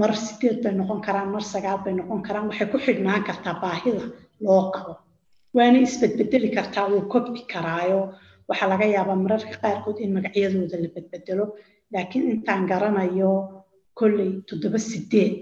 mar 0.00 0.12
sideed 0.24 0.58
bay 0.64 0.72
noqon 0.78 1.00
karaan 1.06 1.28
mar 1.34 1.44
sagaal 1.52 1.78
bay 1.84 1.94
noqon 1.98 2.20
karaan 2.26 2.46
waxay 2.50 2.68
ku 2.72 2.78
xidhnaan 2.86 3.22
kartaa 3.28 3.54
baahida 3.62 4.04
loo 4.44 4.62
qabo. 4.74 4.92
Waana 5.56 5.78
isbedbedeli 5.86 6.48
kartaa 6.56 6.86
wuu 6.90 7.04
kobci 7.12 7.42
karaayo. 7.52 8.00
Waxaa 8.48 8.68
laga 8.72 8.86
yaabaa 8.94 9.22
mararka 9.24 9.54
qaarkood 9.62 9.98
in 10.04 10.10
magacyadooda 10.16 10.76
la 10.82 10.88
bedbedelo 10.94 11.44
laakiin 11.92 12.24
intaan 12.34 12.62
garanayo 12.70 13.30
kolley 13.98 14.30
toddoba 14.48 14.78
sideed 14.90 15.34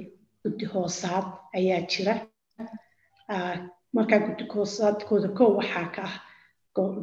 guddi 0.43 0.65
hoosaad 0.73 1.27
ayaa 1.59 1.81
jira. 1.93 2.15
Markaa 3.97 4.21
guddi 4.27 4.45
hoosaadkooda 4.55 5.29
kow 5.39 5.51
waxaa 5.61 5.87
ka 5.97 6.03
ah 6.09 6.15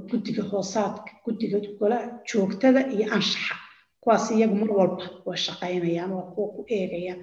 guddiga 0.09 0.43
hoosaadka 0.51 1.11
guddiga 1.25 1.57
gola 1.79 1.97
joogtada 2.29 2.81
iyo 2.95 3.05
anshaxa 3.15 3.55
kuwaas 4.09 4.31
iyagu 4.33 4.55
mar 4.61 4.71
walba 4.79 5.03
way 5.27 5.37
shaqaynayaan 5.45 6.11
waa 6.17 6.27
kuwa 6.33 6.47
ku 6.55 6.61
eegaya 6.77 7.13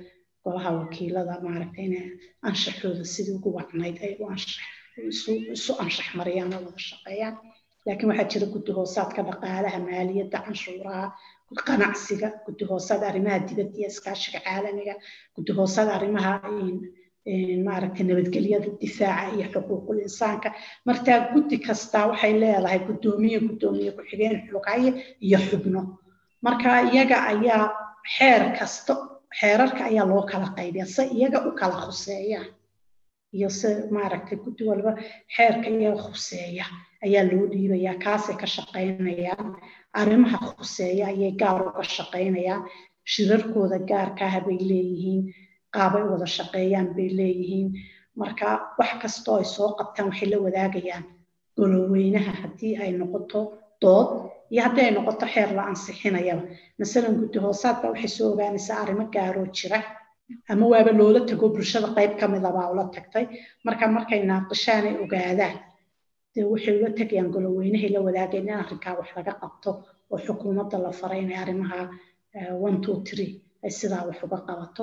golaha 0.45 0.71
wakiilada 0.79 1.35
maaragta 1.47 1.81
inay 1.87 2.07
anshaxooda 2.49 3.05
sidii 3.15 3.35
ugu 3.39 3.51
wacnayd 3.59 3.97
ay 4.07 4.15
isu 5.57 5.73
anshax 5.83 6.09
mariyaan 6.19 6.53
oo 6.57 6.63
wada 6.67 6.79
shaqeeyaan. 6.91 7.35
Laakiin 7.87 8.09
waxaa 8.11 8.31
jira 8.33 8.47
guddi 8.55 8.71
hoosaadka 8.79 9.21
dhaqaalaha 9.29 9.79
maaliyadda 9.89 10.39
canshuuraha 10.47 11.05
ganacsiga 11.69 12.29
guddi 12.47 12.65
hoosaad 12.71 13.03
arrimaha 13.11 13.39
dibadda 13.49 13.75
iyo 13.79 13.89
iskaashiga 13.93 14.39
caalamiga 14.47 14.95
guddi 15.35 15.53
hoosaad 15.59 15.89
arrimaha 15.97 16.33
maaragta 17.67 18.03
nabadgelyada 18.09 18.69
difaaca 18.83 19.35
iyo 19.37 19.47
xuquuqul 19.53 19.99
insaanka. 20.07 20.49
Markaa 20.89 21.19
guddi 21.35 21.57
kastaa 21.67 22.07
waxay 22.11 22.33
leedahay 22.43 22.79
guddoomiye 22.89 23.39
guddoomiye 23.49 23.91
ku-xigeen 23.97 24.35
xoghaye 24.51 24.91
iyo 25.27 25.39
xubno 25.49 25.81
marka 26.47 26.71
iyaga 26.93 27.17
ayaa 27.33 27.65
xeer 28.15 28.43
kasta 28.59 28.93
xeerarka 29.39 29.83
ayaa 29.91 30.07
loo 30.11 30.23
kala 30.31 30.49
qaybiya 30.59 30.87
se 30.95 31.03
iyaga 31.17 31.39
u 31.49 31.51
kala 31.61 31.77
khuseeyaan 31.85 32.49
iyo 33.37 33.49
se 33.61 33.69
maaragtay 33.95 34.39
guddi 34.45 34.63
walba 34.71 34.93
xeerka 35.37 35.69
iyaga 35.77 36.03
khuseeya 36.09 36.65
ayaa 37.07 37.25
loo 37.31 37.45
dhiibayaa 37.53 37.97
kaasay 38.05 38.37
ka 38.43 38.47
shaqaynayaan 38.57 39.47
arrimaha 40.01 40.39
khuseeya 40.59 41.05
ayay 41.13 41.33
gaar 41.43 41.61
uga 41.69 41.83
shaqaynayaan 41.97 42.63
shirarkooda 43.13 43.79
gaarkaaha 43.91 44.39
bay 44.47 44.59
leeyihiin 44.71 45.23
qaabay 45.75 46.05
wada 46.13 46.27
shaqeeyaan 46.37 46.89
bay 46.97 47.09
leeyihiin. 47.19 47.69
Marka 48.21 48.47
wax 48.79 48.91
kastoo 49.03 49.37
ay 49.41 49.45
soo 49.57 49.69
qabtaan 49.79 50.09
waxay 50.11 50.29
la 50.33 50.39
wadaagayaan 50.47 51.05
goloweynaha 51.59 52.33
haddii 52.41 52.75
ay 52.83 52.91
noqoto 53.01 53.41
dood 53.83 54.09
iyo 54.53 54.61
haddii 54.67 54.85
ay 54.87 54.93
noqoto 54.97 55.27
xeer 55.35 55.51
la 55.57 55.63
ansixinayaba 55.71 56.43
masalan 56.81 57.15
guddi 57.21 57.39
hoosaad 57.45 57.77
baa 57.83 57.91
waxay 57.93 58.11
soo 58.17 58.29
ogaanaysaa 58.33 58.79
arrimo 58.83 59.05
gaaroo 59.15 59.47
jira. 59.59 59.79
Ama 60.51 60.67
waaba 60.73 60.93
loola 60.99 61.21
tago 61.29 61.47
bulshada 61.55 61.89
qayb 61.97 62.13
ka 62.21 62.27
mida 62.33 62.51
baa 62.57 62.71
ula 62.73 62.85
tagtay. 62.95 63.25
Marka 63.65 63.85
markay 63.97 64.21
naaqishaan 64.31 64.85
ay 64.91 64.95
ogaadaan. 65.05 65.57
Dee 66.35 66.45
waxay 66.53 66.75
ula 66.79 66.91
tegayaan 66.99 67.31
goloweynahay 67.35 67.91
la 67.95 68.01
wadaagayn 68.07 68.49
in 68.49 68.55
arrinkaa 68.63 68.95
wax 68.99 69.09
laga 69.17 69.33
qabto 69.43 69.71
oo 70.13 70.19
xukuumadda 70.27 70.79
la 70.85 70.91
faray 71.01 71.21
inay 71.25 71.39
arrimaha 71.43 71.79
one 72.67 72.79
two 72.85 72.97
three 73.09 73.31
ay 73.65 73.71
sidaa 73.79 74.03
wax 74.09 74.19
uga 74.27 74.39
qabato. 74.49 74.83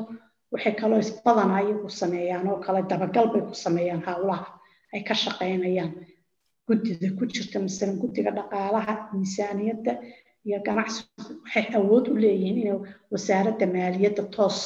Waxay 0.53 0.73
kaloo 0.81 1.01
badanaa 1.25 1.61
iyagu 1.65 1.89
sameeyaan 2.01 2.47
oo 2.51 2.57
kale 2.65 2.79
dabagal 2.91 3.27
bay 3.33 3.41
ku 3.49 3.53
sameeyaan 3.65 4.01
howlaha 4.07 4.47
ay 4.93 5.01
ka 5.07 5.13
shaqaynayaan 5.23 5.91
guddida 6.67 7.07
ku 7.17 7.23
jirta 7.33 7.57
masalan 7.65 7.95
guddiga 8.01 8.31
dhaqaalaha 8.37 8.93
miisaaniyadda 9.13 9.91
iyo 10.47 10.57
ganacsigu 10.67 11.31
waxay 11.43 11.65
awood 11.79 12.05
u 12.13 12.15
leeyihiin 12.23 12.57
inay 12.63 12.77
wasaaradda 13.13 13.65
maaliyadda 13.75 14.23
toos 14.35 14.59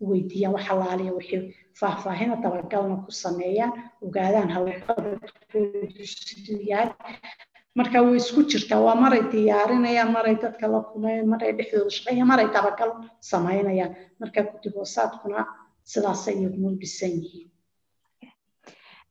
u 0.00 0.04
weydiiyaan 0.10 0.54
wax 0.56 0.66
alaaliya 0.74 1.12
wixii 1.18 1.42
faahfaahina 1.80 2.34
dabagalna 2.44 2.96
ku 3.04 3.10
sameeyaan 3.24 3.72
ogaadaan 4.06 4.50
howlqabadkoodu 4.54 6.04
siduu 6.12 6.60
yahay 6.70 6.88
marka 7.78 7.98
way 8.06 8.16
isku 8.22 8.40
jirtaa 8.52 8.80
waa 8.86 8.96
maray 9.04 9.22
diyaarinayaan 9.32 10.10
maray 10.16 10.34
dadka 10.44 10.64
la 10.72 10.80
kumayaan 10.92 11.28
maray 11.32 11.50
dhexdooda 11.58 11.90
shaqeeyaan 11.96 12.28
maray 12.32 12.48
dabagal 12.56 12.90
samaynayaan 13.30 13.92
marka 14.20 14.40
guddi 14.50 14.68
sidaasay 15.92 16.34
iyaguna 16.40 16.68
u 16.74 16.76
yihiin 17.24 17.49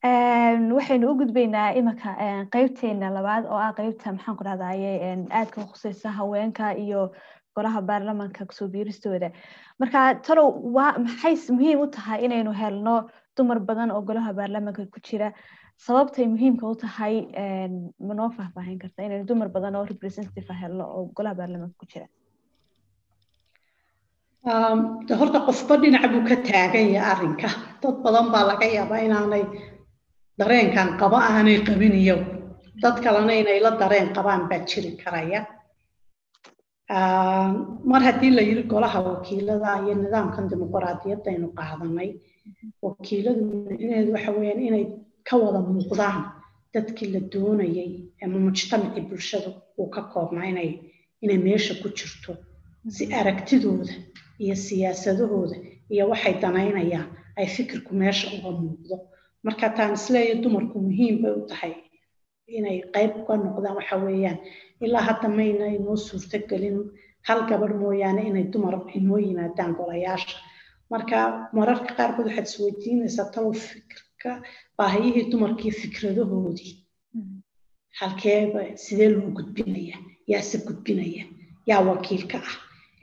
waxaynu 0.03 1.10
u 1.12 1.15
gudbaynaa 1.20 1.74
imanka 1.75 2.15
qeybteena 2.53 3.10
labaad 3.13 3.46
oo 3.46 3.58
ah 3.58 3.74
qeybta 3.74 4.12
maxaan 4.15 4.38
ku 4.38 4.44
dhahdaye 4.44 4.91
aadka 5.32 5.62
khuseysa 5.72 6.10
haweenka 6.12 6.72
iyo 6.77 7.12
golaha 7.56 7.82
baarlamanka 7.82 8.46
ku 8.46 8.53
soo 8.53 8.68
biiristooda. 8.68 9.32
Marka 9.79 10.15
talow 10.24 10.50
waa 10.75 10.98
maxay 10.98 11.36
muhiim 11.51 11.79
u 11.82 11.88
tahay 11.88 12.24
inaynu 12.25 12.51
helno 12.53 13.10
dumar 13.36 13.60
badan 13.60 13.91
oo 13.91 14.01
golaha 14.01 14.34
baarlamanka 14.34 14.86
ku 14.94 15.00
jira? 15.03 15.34
Sababtay 15.77 16.27
muhiimka 16.27 16.68
u 16.68 16.75
tahay 16.75 17.27
manoo 18.00 18.29
faahfaahin 18.38 18.79
karta 18.79 19.03
inaynu 19.03 19.25
dumar 19.27 19.50
badan 19.50 19.75
oo 19.75 19.86
representative 19.86 20.53
helno 20.62 20.86
oo 20.96 21.06
golaha 21.15 21.36
baarlamanka 21.36 21.75
ku 21.79 21.86
jira? 21.91 22.08
Horta 25.20 25.39
qofba 25.48 25.75
dhinac 25.82 26.08
buu 26.12 26.24
ka 26.29 26.36
taagan 26.48 26.88
yahay 26.96 27.12
arrinka. 27.12 27.50
Dad 27.82 27.96
badan 28.06 28.32
baa 28.32 28.48
laga 28.48 28.65
yaabaa 28.77 29.03
inaanay 29.08 29.44
dareenkan 30.39 30.89
qabo 31.01 31.17
aanay 31.31 31.58
qabin 31.67 31.93
iyagu 32.03 32.25
dad 32.84 32.96
kalena 33.03 33.34
inay 33.41 33.60
la 33.65 33.72
dareen 33.81 34.10
qabaan 34.17 34.43
baa 34.50 34.62
jiri 34.69 34.91
karaya. 35.03 35.41
Mar 37.91 38.01
haddii 38.08 38.31
la 38.38 38.41
yiri 38.50 38.63
golaha 38.72 39.00
wakiilada 39.10 39.69
iyo 39.86 39.93
nidaamkan 40.03 40.46
dimuqraadiyadda 40.51 41.29
aynu 41.34 41.48
qaadanay 41.60 42.10
wakiiladu 42.86 43.41
micnaheedu 43.69 44.12
waxa 44.15 44.31
weeyaan 44.38 44.62
inay 44.67 44.86
ka 45.27 45.36
wada 45.43 45.60
muuqdaan 45.74 46.19
dadkii 46.74 47.10
la 47.13 47.19
doonayay 47.34 47.91
ama 48.24 48.38
mujtamacii 48.46 49.03
bulshada 49.10 49.50
uu 49.79 49.89
ka 49.96 50.01
koobnaa 50.13 50.48
inay 50.51 50.69
inay 51.24 51.38
meesha 51.48 51.74
ku 51.81 51.88
jirto 51.98 52.31
si 52.96 53.03
aragtidooda 53.19 53.93
iyo 54.43 54.55
siyaasadahooda 54.65 55.55
iyo 55.93 56.03
waxay 56.12 56.34
danaynayaan 56.43 57.08
ay 57.39 57.48
fikirku 57.55 57.91
meesha 58.01 58.25
uga 58.38 58.51
muuqdo 58.62 58.96
marka 59.46 59.67
taan 59.77 59.93
isleeya 60.00 60.36
dumarku 60.43 60.77
muhiim 60.88 61.15
bay 61.24 61.34
u 61.39 61.43
tahay 61.51 61.74
inay 62.58 62.77
qayb 62.96 63.12
uga 63.22 63.36
noqdaan 63.46 63.75
waxa 63.79 63.96
weeyaan. 64.05 64.38
Ilaa 64.86 65.03
hadda 65.10 65.27
mayna 65.38 65.65
inoo 65.77 65.96
suurtogelin 66.08 66.77
hal 67.27 67.39
gabadh 67.50 67.75
mooyaane 67.84 68.22
inay 68.29 68.46
dumar 68.53 68.75
inoo 68.98 69.17
yimaadaan 69.27 69.72
golayaasha. 69.79 70.38
Marka 70.91 71.17
mararka 71.58 71.91
qaarkood 71.98 72.27
waxaad 72.29 72.48
isweydiinaysaa 72.51 73.27
talow 73.34 73.53
fikirka 73.67 74.31
baahiyihii 74.77 75.25
dumarkii 75.31 75.72
fikradahoodii. 75.81 76.74
Halkeeba 78.00 78.62
sidee 78.84 79.10
loo 79.15 79.29
gudbinaya? 79.38 79.98
Yaase 80.31 80.58
gudbinaya? 80.67 81.24
Yaa 81.69 81.81
wakiilka 81.89 82.38
ah? 82.48 82.53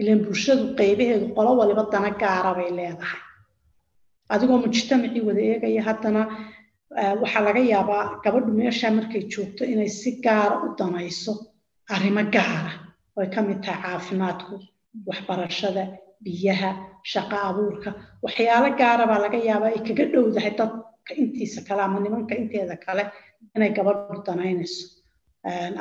Ilan 0.00 0.18
bulshadu 0.26 0.64
qaybaheedu 0.78 1.26
qolo 1.36 1.50
waliba 1.60 1.82
dana 1.92 2.10
gaara 2.22 2.50
bay 2.58 2.70
leedahay 2.78 3.20
adigoo 4.34 4.58
mujtamacii 4.64 5.22
wada 5.28 5.42
eegaya? 5.50 5.82
Haddana 5.88 6.22
waxaa 7.22 7.42
laga 7.48 7.60
yaabaa 7.72 8.02
gabadhu 8.24 8.50
meesha 8.60 8.88
markay 8.98 9.22
joogto 9.32 9.62
inay 9.72 9.88
si 10.00 10.10
gaara 10.24 10.56
u 10.64 10.68
danayso 10.78 11.32
arrimo 11.94 12.22
gaara 12.34 12.72
oy 13.18 13.26
ka 13.34 13.40
mid 13.48 13.58
tahay 13.64 13.80
caafimaadku 13.84 14.54
waxbarashada 15.08 15.82
biyaha 16.24 16.70
shaqo 17.12 17.36
abuurka. 17.48 17.90
Waxyaalo 18.24 18.68
gaara 18.80 19.04
baa 19.10 19.20
laga 19.24 19.38
yaabaa. 19.48 19.70
Ay 19.76 19.80
kaga 19.88 20.04
dhowdahay 20.12 20.52
dadka 20.60 21.12
intiisa 21.22 21.60
kale 21.68 21.80
ama 21.86 21.98
nimanka 22.04 22.34
inteeda 22.42 22.76
kale 22.86 23.02
inay 23.56 23.70
gabadhu 23.76 24.22
danaynayso 24.26 24.84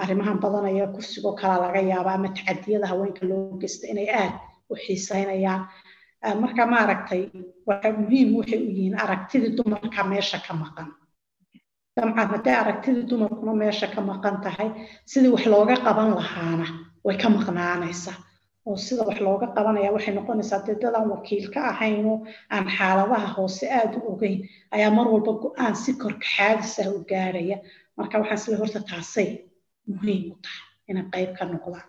arrimahan 0.03 0.37
badanaya 0.43 0.85
kursigoo 0.95 1.33
kalaa 1.41 1.59
laga 1.65 1.81
yaabaa 1.91 2.15
ama 2.19 2.29
tacadiyada 2.37 2.87
haweenka 2.91 3.23
loo 3.29 3.57
geysta 3.61 3.85
inay 3.93 4.07
aad 4.21 4.33
u 4.71 4.75
xiisaynayaan 4.83 5.61
marka 6.41 6.63
maaragtay 6.73 7.21
waxa 7.67 7.89
muhiim 7.99 8.29
waxay 8.39 8.59
u 8.59 8.69
yihiin 8.69 8.95
aragtidii 9.03 9.55
dumarka 9.57 10.01
meesha 10.11 10.39
ka 10.47 10.53
maqan. 10.53 10.87
Dabcan 11.95 12.27
hadday 12.33 12.55
aragtidii 12.61 13.05
dumarkuna 13.09 13.53
meesha 13.61 13.87
ka 13.93 14.01
maqan 14.01 14.41
tahay 14.43 14.69
sidii 15.11 15.31
wax 15.35 15.45
looga 15.53 15.75
qaban 15.85 16.09
lahaana 16.19 16.67
way 17.05 17.15
ka 17.21 17.27
maqnaanaysaa 17.29 18.17
oo 18.67 18.75
sida 18.85 19.03
wax 19.09 19.19
looga 19.27 19.47
qabanaya 19.55 19.91
waxay 19.95 20.13
noqonaysaa 20.17 20.65
dee 20.65 20.75
dadaan 20.81 21.09
wakiil 21.13 21.45
ka 21.53 21.59
ahaynoo 21.71 22.17
aan 22.53 22.65
xaaladaha 22.77 23.27
hoose 23.37 23.65
aada 23.77 23.97
u 23.97 24.13
ogeyn 24.13 24.39
ayaa 24.75 24.91
mar 24.97 25.07
walba 25.13 25.31
go'aan 25.43 25.75
si 25.83 25.91
korkaxaadis 26.01 26.73
ah 26.83 26.89
u 26.95 27.05
gaaraya. 27.11 27.57
Marka 27.97 28.15
waxaan 28.21 28.39
isle 28.41 28.55
horta 28.61 28.79
taasay 28.89 29.29
muhiim 29.87 30.23
u 30.33 30.35
tahay 30.43 30.63
inay 30.89 31.05
qayb 31.13 31.31
ka 31.37 31.43
noqdaan 31.51 31.87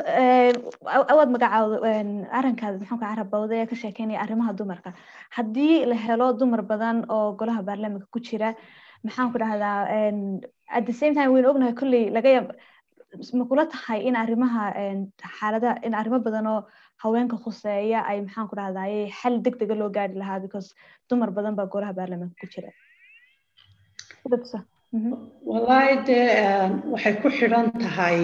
awaad 0.00 1.30
magacaawda 1.34 1.78
arrinkaas 2.38 2.76
maxaanku 2.80 3.04
carabowda 3.04 3.54
ee 3.60 3.66
ka 3.70 3.76
sheekeynaya 3.82 4.20
arrimaha 4.24 4.52
dumarka. 4.60 4.90
Haddii 5.36 5.84
la 5.90 5.96
helo 6.04 6.32
dumar 6.40 6.62
badan 6.72 7.04
oo 7.16 7.32
golaha 7.40 7.62
baarlamaanka 7.68 8.06
ku 8.14 8.20
jira 8.28 8.54
maxaan 9.04 9.32
ku 9.32 9.38
dhahdaa 9.38 9.78
at 10.78 10.84
the 10.86 10.92
same 11.00 11.14
time 11.14 11.30
waynu 11.34 11.48
ognahay 11.52 11.74
kolley 11.80 12.04
laga 12.16 12.30
yaab 12.36 12.48
ma 13.38 13.44
kula 13.50 13.64
tahay 13.74 14.00
in 14.08 14.14
arrimaha 14.22 14.62
xaaladaha 15.38 15.84
in 15.86 15.92
arrimo 16.00 16.18
badan 16.26 16.46
oo 16.54 16.60
haweenka 17.04 17.36
khuseeya 17.44 18.00
ay 18.10 18.18
maxaan 18.26 18.48
ku 18.50 18.56
dhahdaye 18.60 19.00
xal 19.20 19.34
deg 19.44 19.54
dega 19.60 19.74
loo 19.80 19.90
gaari 19.96 20.14
lahaa 20.22 20.40
because 20.44 20.68
dumar 21.10 21.30
badan 21.38 21.54
baa 21.58 21.68
golaha 21.74 21.92
baarlamaanka 21.98 22.36
ku 22.40 22.46
jira. 22.54 22.70
Wallaahi 25.52 25.94
dee 26.08 26.24
waxay 26.94 27.14
ku 27.22 27.28
xidhan 27.38 27.66
tahay 27.84 28.18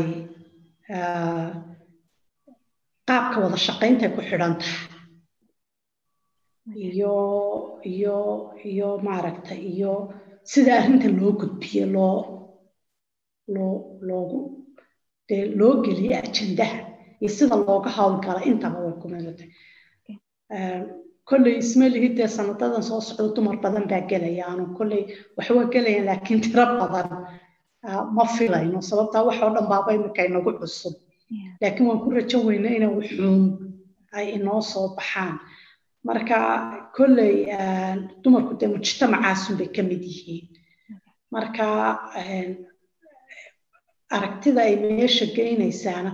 qaabka 3.09 3.37
wada 3.45 3.59
shaqayntay 3.67 4.11
ku 4.15 4.21
xidhan 4.29 4.55
tahay 4.61 4.87
iyo 6.89 7.15
iyo 7.95 8.17
iyo 8.73 8.89
maaragta 9.07 9.55
iyo 9.73 9.93
sida 10.51 10.71
arrinta 10.81 11.09
loo 11.19 11.33
gudbiye 11.41 11.85
loo 11.95 12.19
loo 13.55 13.75
loogu 14.09 14.39
dee 15.29 15.45
loo 15.59 15.75
geliye 15.85 16.15
ajendaha 16.25 16.79
iyo 17.21 17.29
sida 17.37 17.55
looga 17.67 17.91
howlgala 17.97 18.41
intaba 18.51 18.79
way 18.85 18.95
ku 19.01 19.07
midatay 19.13 19.49
kolley 21.29 21.55
ismalihi 21.63 22.09
dee 22.19 22.29
sanadadan 22.37 22.83
soo 22.89 23.01
socdo 23.09 23.27
dumar 23.37 23.57
badan 23.65 23.85
baa 23.91 24.03
gelaya 24.11 24.43
aanu 24.51 24.65
kolley 24.79 25.03
waxwa 25.37 25.65
gelayaan 25.75 26.07
laakiin 26.09 26.41
tiro 26.45 26.65
badan 26.81 27.09
ma 28.17 28.25
filayno 28.37 28.79
sababtaa 28.91 29.23
wax 29.29 29.39
oo 29.45 29.51
dhan 29.55 29.67
baaba 29.73 29.91
imika 29.97 30.23
inagu 30.29 30.53
cusub. 30.61 30.95
Laakiin 31.61 31.87
waan 31.89 32.01
ku 32.05 32.09
rajo 32.17 32.39
weyna 32.49 32.69
inay 32.77 32.91
wuxuun 32.99 33.43
ay 34.19 34.27
inoo 34.37 34.61
soo 34.73 34.87
baxaan. 34.97 35.35
Marka 36.07 36.39
kolley 36.97 37.35
dumarku 38.23 38.53
dee 38.61 38.69
mujtamacaasun 38.75 39.55
bay 39.59 39.69
ka 39.77 39.83
mid 39.83 40.03
yihiin. 40.11 40.47
Marka 41.35 41.67
aragtida 44.17 44.61
ay 44.67 44.75
meesha 44.83 45.27
geynaysaana 45.37 46.13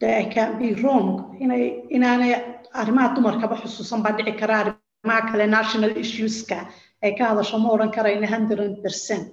dee 0.00 0.14
i 0.22 0.24
can 0.34 0.58
be 0.58 0.68
wrong 0.80 1.08
inay 1.44 1.62
inaanay 1.96 2.32
arrimaha 2.80 3.14
dumarkaba 3.16 3.56
xusuusan 3.62 4.02
baa 4.04 4.12
dhici 4.18 4.32
kara 4.40 4.54
arrimaha 4.62 5.22
kale 5.30 5.46
national 5.56 5.92
issueska 6.02 6.58
ay 7.04 7.12
ka 7.18 7.24
hadasho 7.30 7.58
ma 7.62 7.68
odhan 7.74 7.90
karayna 7.96 8.26
hundred 8.34 8.72
percent 8.84 9.26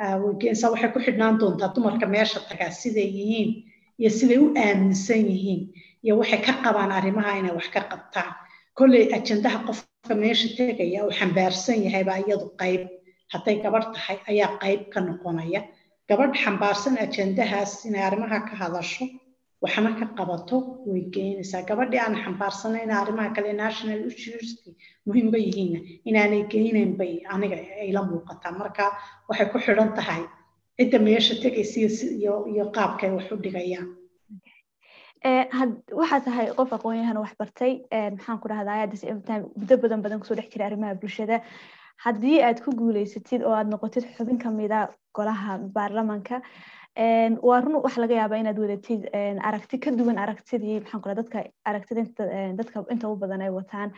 waxay 0.00 0.90
ku 0.94 0.98
xidhnaan 1.06 1.38
doontaa 1.40 1.74
dumarka 1.74 2.06
meesha 2.14 2.40
tagaa 2.50 2.70
siday 2.80 3.08
yihiin 3.18 3.50
iyo 4.00 4.10
siday 4.18 4.38
u 4.44 4.46
aaminsan 4.64 5.22
yihiin 5.32 5.62
iyo 6.04 6.14
waxay 6.20 6.40
ka 6.46 6.52
qabaan 6.64 6.92
arrimaha 6.98 7.32
inay 7.40 7.54
wax 7.58 7.68
ka 7.74 7.80
qabtaan. 7.92 8.32
Kolley 8.78 9.04
ajendaha 9.16 9.58
qofka 9.68 10.14
meesha 10.22 10.48
tegaya 10.56 11.00
uu 11.06 11.12
xambaarsan 11.18 11.78
yahay 11.86 12.04
baa 12.08 12.18
iyadu 12.24 12.46
qayb 12.60 12.82
hadday 13.32 13.56
gabadh 13.64 13.88
tahay 13.94 14.18
ayaa 14.30 14.58
qayb 14.62 14.80
ka 14.92 15.00
noqonaya. 15.00 15.60
Gabadh 16.08 16.34
xambaarsan 16.42 16.94
ajendahaas 17.04 17.72
inay 17.88 18.02
arrimaha 18.08 18.38
ka 18.48 18.54
hadasho 18.62 19.04
waxna 19.64 19.90
ka 19.98 20.06
qabato 20.18 20.56
way 20.90 21.02
geynaysaa 21.16 21.62
gabadhii 21.68 22.00
aan 22.04 22.16
xambaarsanayn 22.24 22.90
arrimaha 23.00 23.34
kale 23.36 23.52
national 23.64 24.00
issueski 24.10 24.70
muhiimga 25.06 25.38
yihiinna 25.46 25.80
inaanay 26.08 26.42
geynayn 26.54 26.92
bay 27.00 27.12
aniga 27.34 27.56
ayla 27.84 28.00
muuqataa. 28.10 28.52
Marka 28.60 28.84
waxay 29.28 29.46
ku 29.52 29.58
xidhan 29.66 29.90
tahay 29.98 30.22
cidda 30.78 30.98
meesha 31.06 31.34
tegaysa 31.44 31.78
iyo 32.20 32.64
qaabkay 32.76 33.10
wax 33.16 33.26
u 33.32 33.36
dhigayaan. 33.44 33.88
Waxaa 36.00 36.20
tahay 36.26 36.46
qof 36.58 36.70
aqoon-yahan 36.76 37.18
wax 37.24 37.32
bartay. 37.40 37.72
Maxaan 38.16 38.38
ku 38.42 38.48
dhahdaa 38.48 38.86
muddo 39.58 39.74
badan 39.82 40.02
badan 40.04 40.20
ku 40.20 40.26
soo 40.26 40.36
dhex 40.38 40.48
jira 40.52 40.66
arrimaha 40.68 40.94
bulshada. 41.00 41.40
Haddii 42.04 42.42
aad 42.46 42.58
ku 42.64 42.70
guuleysatid 42.80 43.40
oo 43.42 43.54
aad 43.58 43.68
noqotid 43.72 44.04
xubin 44.16 44.38
kamida 44.38 44.78
golaha 45.16 45.52
baarlamanka 45.76 46.42
waa 47.48 47.60
run 47.60 47.74
waxa 47.84 48.00
laga 48.00 48.14
yaabaa 48.20 48.38
inaad 48.42 48.58
wadatid 48.64 49.02
aragti 49.48 49.78
ka 49.84 49.90
duwan 49.98 50.18
aragtidii 50.24 50.80
maxaan 50.80 51.16
dadka 51.20 51.38
aragtida 51.70 52.02
dadka 52.60 52.84
inta 52.94 53.08
u 53.08 53.16
badan 53.16 53.42
ay 53.42 53.50
wataan. 53.58 53.90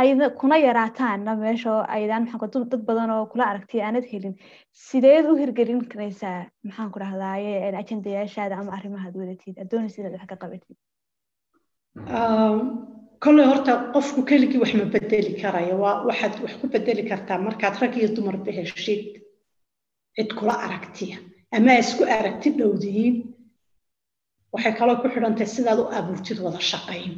Ayna 0.00 0.26
kuna 0.40 0.56
yaraataanna 0.58 1.32
meesha 1.42 1.72
aydan 1.96 2.24
maxaan 2.30 2.68
dad 2.70 2.82
badan 2.88 3.10
oo 3.10 3.26
kula 3.32 3.44
aragtiya 3.52 3.86
aanad 3.86 4.06
helin. 4.12 4.34
Sideed 4.86 5.26
u 5.30 5.34
hirgelin 5.40 5.82
karaysaa 5.92 6.38
maxaan 6.66 6.90
dhahdaaye 7.02 7.52
ajendayaashaada 7.82 8.54
ama 8.60 8.72
arrimahaad 8.78 9.14
wadatid 9.20 9.54
aad 9.58 9.68
doonaysa 9.72 10.02
wax 10.14 10.26
ka 10.30 10.36
qabatid 10.42 10.76
kolley 13.24 13.46
horta 13.50 13.72
qofku 13.94 14.20
keligii 14.30 14.60
wax 14.62 14.72
ma 14.80 14.84
bedeli 14.94 15.32
karayo 15.42 15.74
waa 15.82 15.94
waxaad 16.08 16.34
wax 16.44 16.52
ku 16.60 16.66
bedeli 16.74 17.02
kartaa 17.10 17.38
markaad 17.46 17.74
rag 17.82 17.94
iyo 18.00 18.08
dumarba 18.16 18.50
heshid 18.58 19.02
cid 20.16 20.30
kula 20.38 20.54
aragtiya 20.66 21.16
ama 21.56 21.72
isku 21.82 22.02
aragti 22.18 22.48
dhowdihiin 22.58 23.16
waxay 24.54 24.74
kaloo 24.78 24.96
ku 25.02 25.08
xidhantahay 25.14 25.48
sidaad 25.56 25.78
u 25.82 25.86
abuurtid 25.98 26.38
wada 26.44 26.60
shaqayn. 26.70 27.12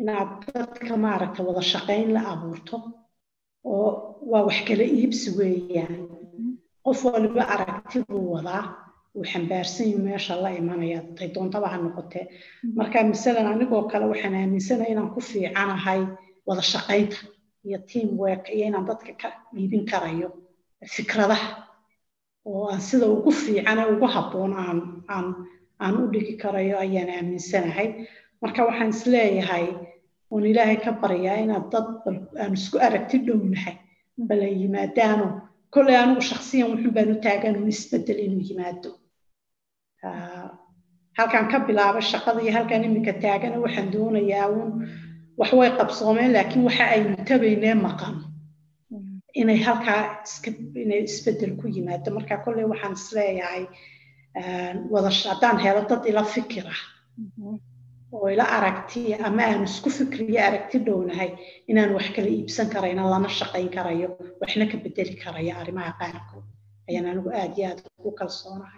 Inaad 0.00 0.30
dadka 0.54 0.94
maaragta 1.04 1.40
wada 1.48 1.62
shaqayn 1.72 2.08
la 2.16 2.20
abuurto 2.32 2.76
oo 3.72 3.88
waa 4.30 4.42
wax 4.48 4.58
kala 4.68 4.84
iibsi 4.96 5.28
weeyaan. 5.38 5.94
Qof 6.84 7.00
waliba 7.04 7.42
aragti 7.54 7.98
buu 8.08 8.26
wadaa 8.34 8.64
uu 9.16 9.24
xambaarsan 9.32 9.86
yahi 9.90 10.02
meesha 10.06 10.34
la 10.42 10.50
imanaya. 10.60 10.98
Tay 11.16 11.28
doontaba 11.34 11.66
ha 11.72 11.76
noqotee 11.84 12.24
marka 12.78 12.98
masalan 13.10 13.46
anigoo 13.52 13.82
kale 13.90 14.04
waxaan 14.12 14.34
aaminsanaya 14.40 14.90
inaan 14.92 15.10
ku 15.14 15.20
fiicanahay 15.28 16.00
wada 16.48 16.62
shaqaynta 16.72 17.18
iyo 17.66 17.78
team 17.90 18.08
work 18.22 18.44
iyo 18.54 18.64
inaan 18.70 18.86
dadka 18.90 19.12
ka 19.22 19.28
iibin 19.58 19.84
karayo 19.90 20.28
fikradaha 20.86 21.48
oo 22.46 22.68
aan 22.72 22.80
sida 22.80 23.06
ugu 23.06 23.30
fiican 23.32 23.78
ee 23.78 23.90
ugu 23.94 24.06
habboon 24.06 24.52
aan 25.80 25.94
u 26.02 26.06
dhigi 26.12 26.34
karayo 26.42 26.78
ayaan 26.78 27.10
aaminsanahay. 27.16 27.88
Marka 28.42 28.64
waxaan 28.68 28.90
is 28.94 29.02
leeyahay 29.06 29.66
oon 30.30 30.44
ilaahay 30.46 30.76
ka 30.84 30.92
baryaa 30.92 31.36
inaad 31.44 31.66
dad 31.72 31.86
aan 32.42 32.52
isku 32.58 32.78
aragti 32.78 33.18
dhownahay 33.26 33.74
bala 34.28 34.46
yimaadaano. 34.60 35.26
Kolley 35.74 35.96
anigu 35.96 36.20
shaksiyan 36.30 36.70
wuxun 36.72 36.92
baan 36.96 37.10
u 37.12 37.20
taagan 37.24 37.56
un 37.60 37.68
isbeddel 37.68 38.18
inuu 38.26 38.42
yimaado. 38.48 38.90
Halkan 41.18 41.46
ka 41.50 41.58
bilaaba 41.66 42.00
shaqada 42.00 42.40
iyo 42.42 42.52
halkan 42.56 42.84
iminka 42.84 43.12
taagana 43.22 43.58
waxaan 43.64 43.90
doonayaa 43.92 44.48
uun 44.54 44.70
wax 45.38 45.52
way 45.52 45.70
qabsoomeen 45.78 46.32
laakiin 46.32 46.64
waxa 46.68 46.84
aynu 46.94 47.16
tabaynee 47.28 47.74
maqan 47.74 48.14
inay 49.40 49.58
halkaa 49.66 50.02
inay 50.84 51.00
isbeddel 51.08 51.52
ku 51.60 51.66
yimaado. 51.76 52.08
Marka 52.16 52.36
kolley 52.44 52.64
waxaan 52.72 52.94
is 52.98 53.06
leeyahay 53.16 53.64
wada 54.92 55.10
haddaan 55.30 55.58
helo 55.64 55.82
dad 55.90 56.02
ila 56.10 56.22
fikira 56.34 56.74
oo 58.16 58.26
ila 58.34 58.44
aragti 58.56 59.00
ama 59.26 59.42
aan 59.50 59.64
isku 59.68 59.90
fikriyo 59.98 60.40
aragti 60.48 60.76
dhownahay 60.86 61.30
inaan 61.70 61.90
wax 61.96 62.06
kala 62.16 62.28
iibsan 62.36 62.68
karayna 62.74 63.02
lana 63.12 63.28
shaqayn 63.38 63.68
karayo 63.76 64.08
waxna 64.40 64.64
ka 64.70 64.76
bedeli 64.84 65.14
karayo 65.24 65.52
arrimaha 65.60 65.92
qaarkood. 66.00 66.44
Ayaan 66.88 67.06
anigu 67.12 67.30
aad 67.40 67.52
iyo 67.58 67.66
aad 67.70 67.80
ugu 67.98 68.10
kalsoonahay 68.20 68.77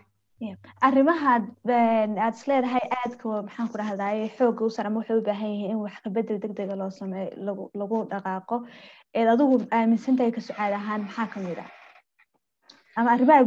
arrimahaad 0.88 1.44
aad 1.68 2.34
isleedahay 2.34 2.84
aadka 2.98 3.28
maxaan 3.46 3.68
ku 3.72 3.76
dhahdaye 3.80 4.24
xoogga 4.38 4.62
u 4.68 4.70
saran 4.76 4.96
waxay 4.98 5.16
u 5.20 5.22
baahan 5.28 5.50
yihiin 5.54 5.70
in 5.74 5.80
wax 5.84 5.96
kabedel 6.04 6.38
deg 6.44 6.52
dega 6.58 6.74
loo 6.80 6.90
sameeyo 7.00 7.30
lagu 7.80 7.96
dhaqaaqo. 8.12 8.56
Eed 9.18 9.28
adigu 9.34 9.56
aaminsantahay 9.76 10.32
ka 10.36 10.40
sucaad 10.48 10.72
ahaan 10.80 11.00
maxaa 11.06 11.26
ka 11.32 11.38
mid 11.44 11.58
ah? 11.64 11.68
Ama 12.96 13.08
arrimaha 13.14 13.40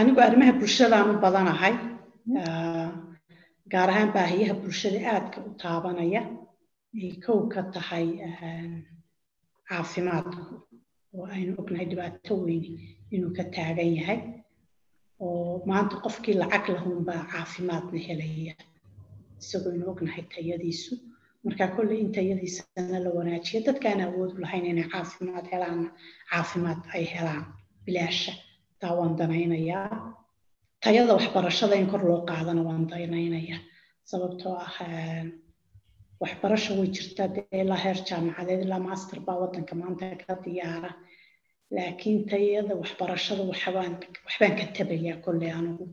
anigu 0.00 0.20
arrimaha 0.26 0.52
bulshadaan 0.60 1.10
u 1.12 1.20
badanahay. 1.24 1.74
Gaar 3.72 3.88
ahaan 3.92 4.10
baahiyaha 4.16 4.54
bulshada 4.62 4.98
aadka 5.14 5.38
u 5.48 5.50
taabanaya 5.62 6.22
ay 7.02 7.12
kow 7.24 7.40
ka 7.52 7.60
tahay 7.74 8.06
caafimaadku 9.68 10.40
oo 11.16 11.26
aynu 11.36 11.52
ognahay 11.60 11.86
dhibaato 11.90 12.34
weyne 12.46 12.68
inuu 13.14 13.32
ka 13.36 13.44
taagan 13.54 13.90
yahay 13.98 14.18
oo 15.26 15.62
maanta 15.70 15.96
qofkii 16.04 16.34
lacag 16.42 16.64
lahunbaa 16.74 17.22
caafimaadna 17.32 17.98
helaya 18.08 18.54
isagoo 19.42 19.70
aynu 19.74 19.86
ognahay 19.92 20.24
tayadiisu 20.34 20.92
marka 21.44 21.64
kolley 21.76 21.98
in 22.04 22.10
tayadiisana 22.16 22.98
la 23.04 23.10
wanaajiyo 23.18 23.58
dadkaan 23.68 24.00
awood 24.06 24.32
lahayn 24.42 24.64
inay 24.72 24.86
caafimaad 24.94 25.46
helaanna 25.52 25.88
caafimaad 26.30 26.80
ay 26.96 27.04
helaan 27.14 27.44
bilaasha 27.86 28.32
taa 28.80 28.92
waan 28.98 29.14
danaynayaa 29.20 29.88
tayada 30.84 31.12
waxbarashada 31.18 31.74
in 31.80 31.86
kor 31.92 32.02
loo 32.08 32.20
qaadana 32.30 32.62
waan 32.68 32.84
danaynayaa 32.92 33.60
sababtoo 34.10 34.54
ah 34.66 34.76
waxbarasho 36.22 36.72
way 36.78 36.88
jirtaa 36.96 37.28
dee 37.34 37.60
ilaa 37.64 37.80
heer 37.84 37.98
jaamacadeed 38.08 38.60
ilaa 38.66 38.82
master 38.88 39.18
baa 39.26 39.38
waddanka 39.42 39.74
maanta 39.80 40.04
ka 40.26 40.34
diyaara 40.44 40.90
laakiin 41.76 42.20
tayada 42.30 42.74
waxbarashada 42.82 43.42
waxbaan 43.50 43.92
ka 44.58 44.64
tabayaa 44.76 45.16
kolley 45.24 45.50
anigu 45.58 45.84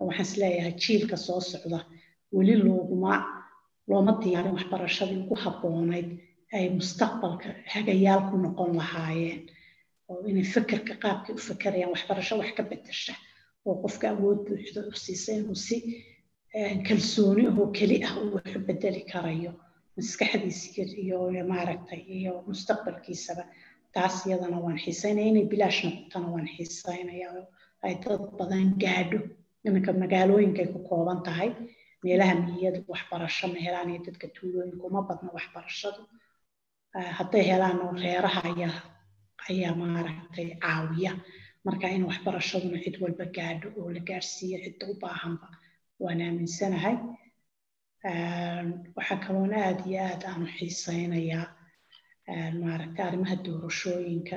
oo 0.00 0.06
waxaan 0.08 0.26
is 0.26 0.32
leeyahay 0.40 0.74
jiilka 0.82 1.16
soo 1.26 1.40
socda 1.50 1.78
weli 2.36 2.54
looguma 2.66 3.12
looma 3.90 4.12
diyaarin 4.22 4.54
waxbarashadii 4.58 5.18
ugu 5.24 5.34
habboonayd 5.44 6.08
ay 6.56 6.66
mustaqbalka 6.78 7.48
hagayaal 7.74 8.20
ku 8.30 8.34
noqon 8.44 8.70
lahaayeen 8.80 9.40
oo 10.10 10.18
inay 10.30 10.46
fekerka 10.54 10.94
qaabkay 11.02 11.32
u 11.38 11.40
fekerayaan 11.48 11.92
waxbarasho 11.94 12.34
wax 12.40 12.50
ka 12.58 12.62
bedesha 12.70 13.14
oo 13.66 13.74
qofka 13.82 14.06
awood 14.14 14.38
buuxda 14.46 14.80
u 14.90 14.92
siisa 15.04 15.30
inuu 15.38 15.58
si 15.66 15.76
kalsooni 16.88 17.44
oo 17.48 17.66
keli 17.78 17.96
ah 18.08 18.14
uu 18.22 18.30
wax 18.36 18.48
u 18.56 18.60
bedeli 18.68 19.02
karayo 19.12 19.52
maskaxdiisa 19.96 20.82
iyo 21.04 21.18
maaragtay 21.52 22.00
iyo 22.18 22.32
mustaqbalkiisaba 22.48 23.42
taas 23.94 24.16
iyadana 24.26 24.58
waan 24.64 24.78
xiisaynaya 24.84 25.28
inay 25.32 25.46
bilaash 25.52 25.80
noqotana 25.86 26.28
waan 26.34 26.48
xiisaynaya 26.54 27.28
ay 27.86 27.94
dad 28.04 28.22
badan 28.38 28.66
gaadho 28.82 29.18
iminka 29.66 29.90
magaalooyinkay 30.02 30.66
ku 30.74 30.78
kooban 30.88 31.20
tahay 31.26 31.50
meelaha 32.04 32.34
miyiyada 32.44 32.78
waxbarasho 32.92 33.44
ma 33.52 33.58
helaan 33.66 33.88
iyo 33.92 34.00
dadka 34.06 34.26
tuulooyinka 34.36 34.84
uma 34.90 35.00
badna 35.08 35.30
waxbarashadu. 35.36 36.00
Hadday 37.18 37.42
helaan 37.50 37.78
reeraha 38.04 38.40
ayaa 38.50 38.74
ayaa 39.50 39.72
maaragtay 39.80 40.48
caawiya. 40.62 41.12
Marka 41.66 41.86
in 41.96 42.02
waxbarashaduna 42.10 42.78
cid 42.84 42.96
walba 43.02 43.24
gaadho 43.36 43.68
oo 43.80 43.88
la 43.96 44.00
gaarsiiyo 44.08 44.56
cidda 44.64 44.84
u 44.92 44.94
baahanba 45.02 45.46
waan 46.02 46.20
aaminsanahay. 46.26 46.96
Waxaa 48.96 49.18
kaloon 49.24 49.52
aad 49.54 49.80
iyo 49.90 50.00
aad 50.10 50.22
aanu 50.30 50.46
xiisaynayaa 50.56 51.44
maaragtay 52.62 53.04
arrimaha 53.08 53.36
doorashooyinka 53.44 54.36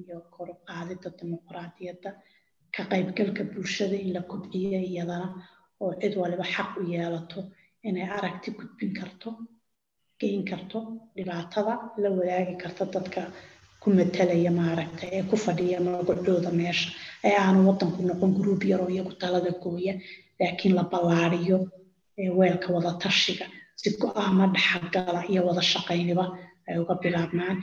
iyo 0.00 0.16
kor 0.34 0.48
u 0.50 0.56
dimuqraadiyadda 1.18 2.10
ka 2.74 2.82
qaybgalka 2.90 3.42
bulshada 3.52 3.96
in 4.04 4.10
la 4.16 4.20
kobciyo 4.30 4.78
iyadana 4.90 5.28
oo 5.82 5.92
cid 6.00 6.14
waliba 6.22 6.44
xaq 6.54 6.70
u 6.80 6.82
yeelato 6.92 7.40
inay 7.88 8.06
aragti 8.16 8.50
gudbin 8.58 8.92
karto 8.98 9.28
geyn 10.20 10.42
karto 10.50 10.78
dhibaatada 11.16 11.74
la 12.02 12.08
wadaagi 12.16 12.54
karto 12.62 12.84
dadka 12.94 13.20
ku 13.82 13.88
matalaya 13.98 14.50
maaragtay 14.60 15.10
ee 15.16 15.22
ku 15.30 15.36
fadhiya 15.44 15.78
magacooda 15.86 16.50
meesha. 16.60 16.88
Ee 17.26 17.34
aanu 17.42 17.58
waddanku 17.68 18.00
noqon 18.08 18.30
gruub 18.38 18.62
yar 18.70 18.80
oo 18.84 18.90
iyagu 18.94 19.12
talada 19.22 19.50
gooya 19.62 19.94
laakiin 20.40 20.74
la 20.78 20.82
ballaariyo 20.92 21.58
weelka 22.38 22.68
wada 22.74 22.92
tashiga 23.02 23.46
si 23.80 23.88
go'aamo 24.02 24.44
dhaxalgala 24.54 25.20
iyo 25.32 25.40
wada 25.48 25.62
shaqayniba 25.72 26.24
ay 26.68 26.76
uga 26.82 26.94
bilaabmaan 27.02 27.58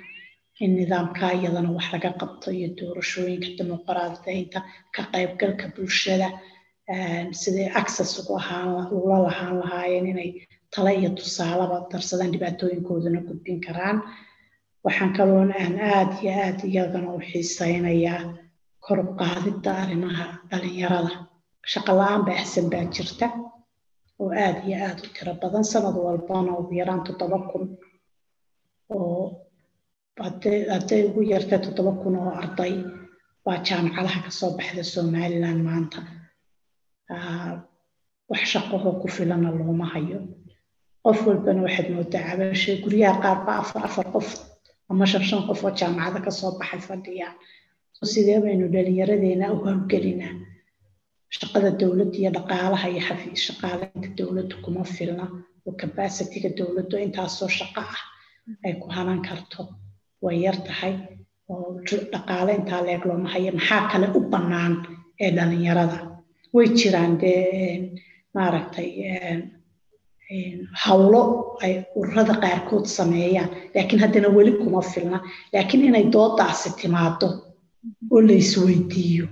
in 0.63 0.71
nidaamka 0.79 1.25
iyadana 1.37 1.69
wax 1.77 1.87
laga 1.93 2.11
qabto 2.21 2.47
iyo 2.57 2.67
doorashooyinka 2.79 3.49
dimuqraadiyeynta 3.57 4.59
ka 4.95 5.01
qaybgalka 5.13 5.65
bulshada 5.75 6.27
siday 7.41 7.67
access 7.81 8.11
ugu 8.19 8.33
ahaan 8.41 8.69
ula 8.97 9.17
lahaan 9.27 9.55
lahaayeen 9.61 10.07
inay 10.11 10.29
tala 10.73 10.91
iyo 10.99 11.09
tusaalaba 11.19 11.77
darsadaan 11.91 12.31
dhibaatooyinkoodana 12.33 13.19
gudbin 13.27 13.59
karaan. 13.65 13.97
Waxaan 14.85 15.11
kaloon 15.17 15.51
aan 15.61 15.75
aad 15.93 16.11
iyo 16.23 16.31
aad 16.45 16.59
iyagana 16.69 17.09
u 17.13 17.19
xiisaynayaa 17.29 18.21
kor 18.85 18.99
u 18.99 19.13
arrimaha 19.81 20.25
dhalinyarada. 20.49 21.11
Shaqo 21.71 21.91
la'aan 21.99 22.21
baahsan 22.27 22.65
baa 22.73 22.85
jirta 22.95 23.27
oo 24.21 24.29
aad 24.45 24.57
iyo 24.67 24.77
aad 24.87 24.99
u 25.05 25.07
tiro 25.15 25.33
badan. 25.41 25.63
Sanad 25.71 25.95
walbana 26.05 26.51
ugu 26.59 26.71
yaraan 26.79 27.01
toddoba 27.07 27.37
kun 27.51 27.63
oo 28.89 29.23
ugu 31.07 31.21
yartay 31.31 31.59
toddoba 31.65 31.91
kun 32.01 32.15
oo 32.21 32.31
arday 32.41 32.73
baa 33.45 33.57
jaamacadaha 33.67 34.19
ka 34.25 34.31
soo 34.39 34.51
baxda 34.57 34.83
somaliland 34.93 35.61
maanta. 35.67 35.99
Wax 38.29 38.43
shaqahoo 38.53 38.99
ku 39.01 39.07
filana 39.15 39.49
looma 39.59 39.85
hayo. 39.93 40.19
Qof 41.03 41.19
walbana 41.27 41.61
waxaad 41.65 41.87
moodaa 41.95 42.23
cabashe 42.29 42.71
guryaha 42.83 43.21
qaar 43.23 43.39
ba 43.45 43.51
afar 43.61 43.81
afar 43.87 44.07
qof 44.13 44.27
ama 44.89 45.05
shan 45.11 45.41
qof 45.47 45.59
oo 45.65 45.71
jaamacada 45.79 46.19
ka 46.25 46.31
soo 46.39 46.51
baxay 46.59 46.81
fadhiyaan 46.87 47.35
sidee 48.13 48.39
baynu 48.43 48.65
dhalinyaradeena 48.73 49.45
u 49.53 49.57
howlgelinaa 49.65 50.33
shaqada 51.37 51.69
dowladda 51.79 52.17
iyo 52.21 52.29
dhaqaalaha 52.37 52.87
iyo 52.93 53.01
xafiis 53.07 53.41
shaqaaleynta 53.47 54.09
dowladdu 54.17 54.55
kuma 54.63 54.83
filna. 54.95 55.25
Oo 55.67 55.73
capacitiga 55.81 56.49
dowladdu 56.59 56.95
intaasoo 57.05 57.49
shaqo 57.59 57.81
ah 57.93 57.99
ay 58.65 58.73
ku 58.81 58.87
hanan 58.95 59.19
karto 59.27 59.61
way 60.23 60.37
yar 60.45 60.57
tahay 60.67 60.93
oo 61.51 61.67
dhaqaale 62.11 62.51
intaa 62.59 62.81
leeg 62.87 63.01
looma 63.09 63.29
hayo 63.33 63.51
maxaa 63.57 63.89
kale 63.91 64.07
u 64.17 64.19
bannaan 64.33 64.73
ee 65.23 65.31
dhalinyarada 65.37 65.97
way 66.55 66.67
jiraan 66.79 67.13
dee 67.21 67.91
maaragtay 68.35 68.89
hawlo 70.83 71.21
ay 71.63 71.73
ururada 71.99 72.33
qaarkood 72.43 72.85
sameeyaan. 72.97 73.49
Laakiin 73.75 74.01
haddana 74.03 74.29
weli 74.37 74.51
kuma 74.61 74.81
filna. 74.81 75.19
Laakiin 75.53 75.83
inay 75.89 76.05
doodaasi 76.15 76.69
timaado 76.81 77.27
oo 78.13 78.21
la 78.27 78.33
isweydiiyo 78.43 79.25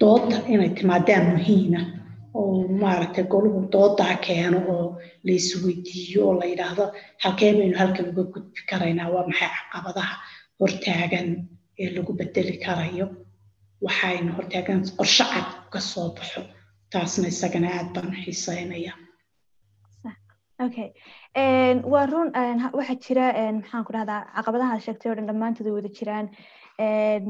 dooda 0.00 0.36
inay 0.54 0.70
timaadaan 0.78 1.24
muhiima 1.32 1.80
oo 2.40 2.54
maaragtay 2.82 3.24
goluhu 3.32 3.60
doodaa 3.74 4.14
keeno 4.26 4.58
oo 4.74 4.86
la 5.26 5.32
isweydiiyo 5.40 6.20
oo 6.28 6.34
la 6.40 6.46
yidhaahdo 6.52 6.84
halkee 7.22 7.50
baynu 7.58 7.76
halkan 7.82 8.06
uga 8.12 8.24
gudbi 8.34 8.60
karaynaa 8.70 9.08
waa 9.14 9.26
maxay 9.30 9.50
caqabadaha 9.72 10.14
hortaagan 10.60 11.28
ee 11.82 11.88
lagu 11.96 12.12
bedeli 12.20 12.54
karayo 12.66 13.06
waxaynu 13.86 14.30
hortaagan 14.38 14.80
qorshe 14.98 15.24
cad 15.32 15.48
ka 15.72 15.80
soo 15.90 16.08
baxo 16.16 16.40
taasna 16.92 17.26
isagana 17.34 17.68
aad 17.78 17.88
baan 17.94 18.10
xiiseynaya 18.24 18.92
okay 20.66 20.88
waa 21.92 22.06
run 22.12 22.28
waxaa 22.78 22.96
jira 23.04 23.24
maxaan 23.58 23.84
ku 23.86 23.92
dhahdaa 23.96 24.20
caqabadaha 24.36 24.74
sheegtay 24.84 25.08
oo 25.10 25.16
dhan 25.18 25.28
dhammaantood 25.30 25.66
way 25.66 25.74
wada 25.78 25.90
jiraan 25.98 26.26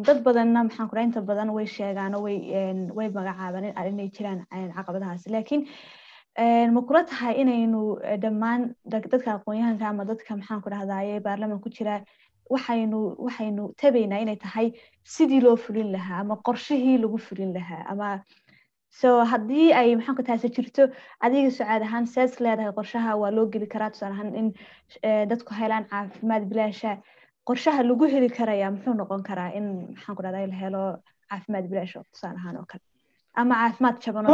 dad 0.06 0.18
badanna 0.26 0.64
maxaan 0.68 0.88
ku 0.88 0.94
dhaha 0.96 1.06
inta 1.08 1.20
badan 1.30 1.50
way 1.56 1.66
sheegaan 1.76 2.14
oo 2.14 2.22
way 2.98 3.08
magacaabaan 3.18 3.64
inay 3.90 4.08
jiraan 4.16 4.40
caqabadahaas. 4.76 5.26
Laakiin 5.34 5.62
ma 6.74 6.80
kula 6.88 7.04
tahay 7.10 7.34
inaynu 7.42 7.80
dhammaan 8.22 8.60
dadka 8.92 9.30
aqoon-yahanka 9.38 9.84
ama 9.92 10.04
dadka 10.10 10.36
maxaan 10.40 10.62
ku 10.64 10.68
dhahdaye 10.74 11.20
baarlaman 11.26 11.60
ku 11.64 11.68
jira 11.76 11.94
waxaynu 12.54 13.00
waxaynu 13.26 13.64
tabaynaa 13.80 14.22
inay 14.24 14.36
tahay 14.44 14.66
sidii 15.14 15.40
loo 15.46 15.56
fulin 15.64 15.92
lahaa 15.96 16.20
ama 16.24 16.36
qorshihii 16.46 16.98
lagu 17.04 17.18
fulin 17.26 17.52
lahaa 17.56 17.82
ama 17.92 18.08
so 19.00 19.08
haddii 19.32 19.68
ay 19.80 19.88
maxaan 19.98 20.16
ku 20.18 20.22
taasi 20.28 20.48
jirto 20.56 20.82
adiga 21.26 21.50
sucaad 21.58 21.82
ahaan 21.88 22.06
sees 22.14 22.32
leedahay 22.44 22.72
qorshaha 22.78 23.10
waa 23.20 23.30
loo 23.36 23.46
geli 23.52 23.66
karaa. 23.74 23.90
Tusaale 23.92 24.14
ahaan 24.16 24.30
in 24.40 24.48
dadku 25.30 25.50
helaan 25.60 25.84
caafimaad 25.92 26.44
bilaasha 26.50 26.92
qorshaha 27.48 27.82
lagu 27.90 28.04
heli 28.14 28.28
karaya 28.38 28.66
muxuu 28.74 28.94
noqon 29.00 29.22
karaa 29.28 29.50
in 29.58 29.66
maxaan 29.94 30.14
ku 30.16 30.22
dhahdaa 30.24 30.46
la 30.52 30.56
helo 30.62 30.82
caafimaad 31.30 31.64
bilaash 31.70 31.94
oo 31.98 32.04
tusaale 32.12 32.38
ahaan 32.40 32.56
oo 32.60 32.66
kale. 32.70 32.84
Ama 33.40 33.54
caafimaad 33.60 33.96
jaban 34.04 34.24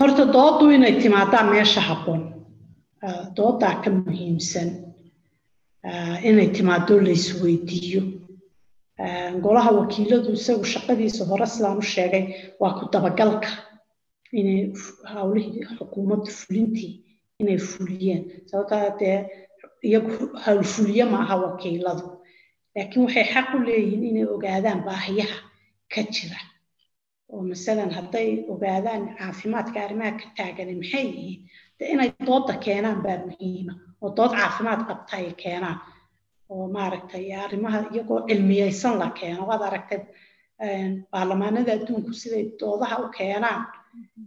horta 0.00 0.24
doodu 0.36 0.64
inay 0.76 0.94
timaadaa 1.02 1.44
meesha 1.52 1.80
habboon. 1.88 2.22
Doodaa 3.36 3.74
ka 3.82 3.90
muhiimsan 3.90 4.68
inay 6.28 6.48
timaado 6.56 6.94
la 7.06 7.10
isweydiiyo 7.18 8.02
golaha 9.44 9.70
wakiiladu 9.80 10.30
isagu 10.38 10.64
shaqadiisa 10.74 11.22
hore 11.30 11.46
sidaan 11.54 11.78
u 11.82 11.84
sheegay 11.94 12.24
waa 12.60 12.72
ku 12.78 12.84
dabagalka 12.92 13.50
inay 14.40 14.60
hawlihii 15.12 15.62
xukuumadda 15.78 16.30
fulintii 16.40 16.92
inay 17.40 17.58
fuliyeen. 17.70 18.22
Sababtaa 18.48 18.96
dee 19.00 19.16
iyagu 19.88 20.12
hawlfuliye 20.44 21.04
ma 21.12 21.18
aha 21.24 21.36
wakiiladu. 21.44 22.06
Laakiin 22.74 23.02
waxay 23.06 23.26
xaq 23.32 23.48
u 23.56 23.58
leeyihiin 23.66 24.04
inay 24.10 24.26
ogaadaan 24.34 24.80
baahiyaha 24.86 25.38
ka 25.92 26.02
jira. 26.14 26.40
Oo 27.32 27.42
masalan 27.50 27.90
hadday 27.96 28.28
ogaadaan 28.52 29.02
caafimaadka 29.18 29.78
arrimaha 29.84 30.12
ka 30.20 30.26
taagani 30.36 30.74
maxay 30.80 31.04
yihiin? 31.14 31.40
De 31.78 31.84
inay 31.92 32.10
dooda 32.26 32.54
keenaan 32.64 32.98
baa 33.04 33.18
muhiima. 33.26 33.72
Oo 34.02 34.10
dood 34.16 34.32
caafimaad 34.40 34.80
qabta 34.88 35.14
ay 35.20 35.28
keenaan. 35.42 35.78
Oo 36.52 36.64
maaragtay 36.76 37.26
arrimaha 37.44 37.78
iyagoo 37.94 38.20
cilmiyeysan 38.28 38.94
la 39.02 39.08
keeno. 39.18 39.42
Waad 39.50 39.62
aragtay 39.68 40.00
baarlamaanada 41.12 41.72
adduunku 41.76 42.12
siday 42.20 42.44
doodaha 42.60 42.96
u 43.04 43.08
keenaan 43.18 43.60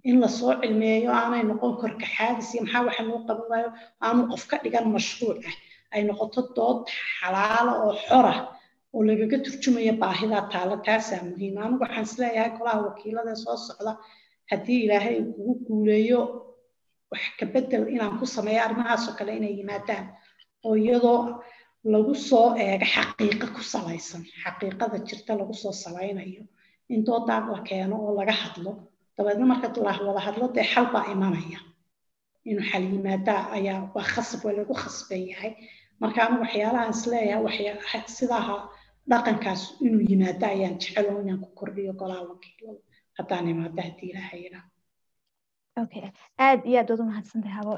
in 0.10 0.16
la 0.24 0.28
soo 0.38 0.54
cilmeeyo 0.62 1.10
aanay 1.20 1.44
noqon 1.50 1.74
korka 1.82 2.06
xaadis 2.16 2.50
iyo 2.54 2.62
maxaa 2.66 2.84
waxa 2.88 3.04
loo 3.10 3.20
qaban 3.28 3.48
waayo 3.52 3.70
aanu 4.06 4.22
qof 4.32 4.44
ka 4.50 4.56
dhigan 4.64 4.86
mashruuc 4.96 5.42
ah. 5.50 5.56
Ay 5.94 6.02
noqoto 6.10 6.40
dood 6.58 6.80
xalaalo 7.18 7.72
oo 7.86 7.94
xora 8.08 8.34
oo 8.96 9.02
lagaga 9.08 9.38
turjumaya 9.46 9.94
baahida 10.02 10.40
taalo 10.54 10.76
taasaa 10.88 11.22
muhiim. 11.30 11.56
Anigu 11.64 11.82
waxaan 11.86 12.06
is 12.10 12.14
leeyahay 12.22 12.52
golaha 12.58 12.80
wakiilada 12.88 13.34
soo 13.44 13.58
socda 13.68 13.92
haddii 14.52 14.80
ilaahay 14.86 15.16
kugu 15.36 15.54
guuleeyo 15.68 16.20
wax 17.12 17.24
ka 17.40 17.46
bedel 17.54 17.84
inaan 17.96 18.14
ku 18.20 18.26
sameeyo 18.36 18.60
arrimahaasoo 18.66 19.14
kale 19.20 19.32
inay 19.40 19.54
yimaadaan 19.60 20.06
oo 20.68 20.76
iyadoo 20.84 21.20
lagu 21.94 22.14
soo 22.30 22.48
eego 22.66 22.86
xaqiiqo 22.96 23.48
ku 23.56 23.62
salaysan 23.74 24.22
xaqiiqada 24.44 24.98
jirta 25.08 25.32
lagu 25.40 25.54
soo 25.64 25.74
salaynayo. 25.84 26.44
In 26.94 27.00
doodaa 27.08 27.40
la 27.54 27.60
keeno 27.70 27.96
oo 28.06 28.12
laga 28.20 28.36
hadlo 28.44 28.72
dabeedna 29.18 29.46
marka 29.52 29.68
la 30.02 30.08
wada 30.10 30.22
hadlo 30.28 30.48
dee 30.56 30.64
xal 30.74 30.86
baa 30.94 31.06
imanaya. 31.14 31.60
Inuu 32.50 32.66
xal 32.72 32.84
yimaadaa 32.94 33.42
ayaa 33.58 33.82
waa 33.96 34.08
khasab 34.14 34.42
waa 34.46 34.56
lagu 34.60 34.74
khasban 34.84 35.24
yahay. 35.32 35.52
Marka 36.02 36.20
anigu 36.26 36.42
waxyaalahaan 36.46 36.92
is 36.96 37.04
leeyahay 37.12 37.44
waxyaa 37.48 37.76
dhaqankaas 39.12 39.62
inuu 39.86 40.02
yimaado 40.10 40.46
ayaan 40.54 40.76
jecelo 40.82 41.12
inaan 41.24 41.40
ku 41.44 41.50
kordhiyo 41.60 41.94
golaha 42.02 42.24
wakiilada. 42.32 42.82
Haddaan 43.18 43.48
imaado 43.54 43.82
haddii 43.88 44.12
yidhaa 44.46 44.66
okay 45.82 46.04
aad 46.46 46.62
iyo 46.70 46.78
aad 46.80 46.90
waad 46.92 47.02
umahadsantahay 47.06 47.54
habo 47.58 47.74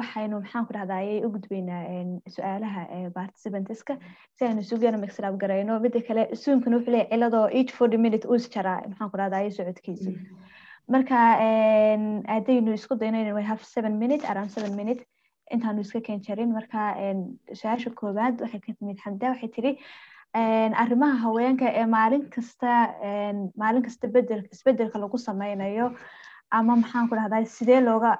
waxaynu 0.00 0.36
maxaan 0.42 0.64
ku 0.68 0.72
dhahdaa 0.76 0.98
ayay 1.04 1.20
u 1.26 1.30
gudbaynaa 1.34 1.82
su'aalaha 2.36 2.82
participantska 3.18 3.94
si 4.36 4.44
aynu 4.48 4.60
isugeena 4.66 4.98
mixrab 5.04 5.34
garayno 5.42 5.78
mida 5.84 6.00
kale 6.08 6.22
suunkana 6.42 6.76
wuxuu 6.78 6.92
leeyahay 6.94 7.10
ciladoo 7.12 7.46
each 7.58 7.72
forty 7.78 7.96
minute 8.06 8.24
uu 8.30 8.38
isjaraa 8.42 8.80
maxaan 8.90 9.10
ku 9.12 9.16
dhahdaa 9.20 9.40
ayay 9.42 9.52
socodkiisa 9.58 10.10
marka 10.92 11.18
haddaynu 12.34 12.72
isku 12.78 12.94
dayno 13.02 13.34
we 13.34 13.42
have 13.42 13.62
seven 13.64 13.98
minute 14.02 14.24
around 14.32 14.50
seven 14.56 14.74
minute 14.80 15.02
intaanu 15.54 15.80
iska 15.86 16.00
keen 16.06 16.20
jarin 16.26 16.50
marka 16.58 16.82
su'aasha 17.60 17.90
koowaad 18.00 18.40
waxay 18.44 18.60
ka 18.66 18.72
timid 18.78 18.98
xamda 19.04 19.30
waxay 19.32 19.50
tiri 19.56 19.72
arrimaha 20.82 21.16
haweenka 21.24 21.66
ee 21.80 21.86
maalin 21.96 22.24
kasta 22.36 22.72
maalin 23.62 23.82
kasta 23.88 24.06
bedel 24.16 24.42
isbeddelka 24.54 24.98
lagu 25.04 25.18
sameynayo 25.28 25.86
ama 26.58 26.76
maxaan 26.82 27.08
ku 27.08 27.14
dhahdaa 27.18 27.44
sidee 27.56 27.80
looga 27.88 28.12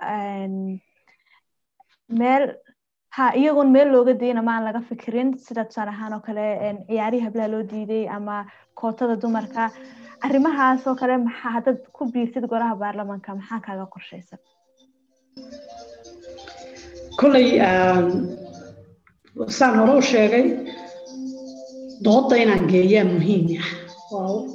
meel 2.20 2.44
ha 3.16 3.24
iyagoon 3.40 3.70
meel 3.76 3.88
looga 3.94 4.14
dayin 4.22 4.38
ama 4.42 4.52
aan 4.56 4.64
laga 4.68 4.80
fikirin 4.90 5.28
sida 5.46 5.64
tusaale 5.68 5.90
ahaan 5.94 6.12
oo 6.16 6.20
kale 6.28 6.46
ciyaarihii 6.88 7.24
hablaha 7.26 7.48
loo 7.54 7.62
diiday 7.72 8.04
ama 8.16 8.36
kootada 8.80 9.16
dumarka 9.22 9.64
arrimahaas 10.26 10.82
oo 10.88 10.94
kale 11.00 11.16
maxaa 11.26 11.50
haddaad 11.56 11.78
ku 11.96 12.02
biirtid 12.14 12.44
golaha 12.52 12.74
baarlamaanka 12.82 13.30
maxaa 13.38 13.60
kaaga 13.66 13.86
qorshaysan 13.94 14.40
kolley 17.20 17.48
saan 19.58 19.74
hore 19.80 19.94
u 20.00 20.02
sheegay 20.12 20.44
dooda 22.06 22.36
inaan 22.44 22.64
geeyaa 22.72 23.06
muhiim 23.14 23.46
ah. 23.62 23.70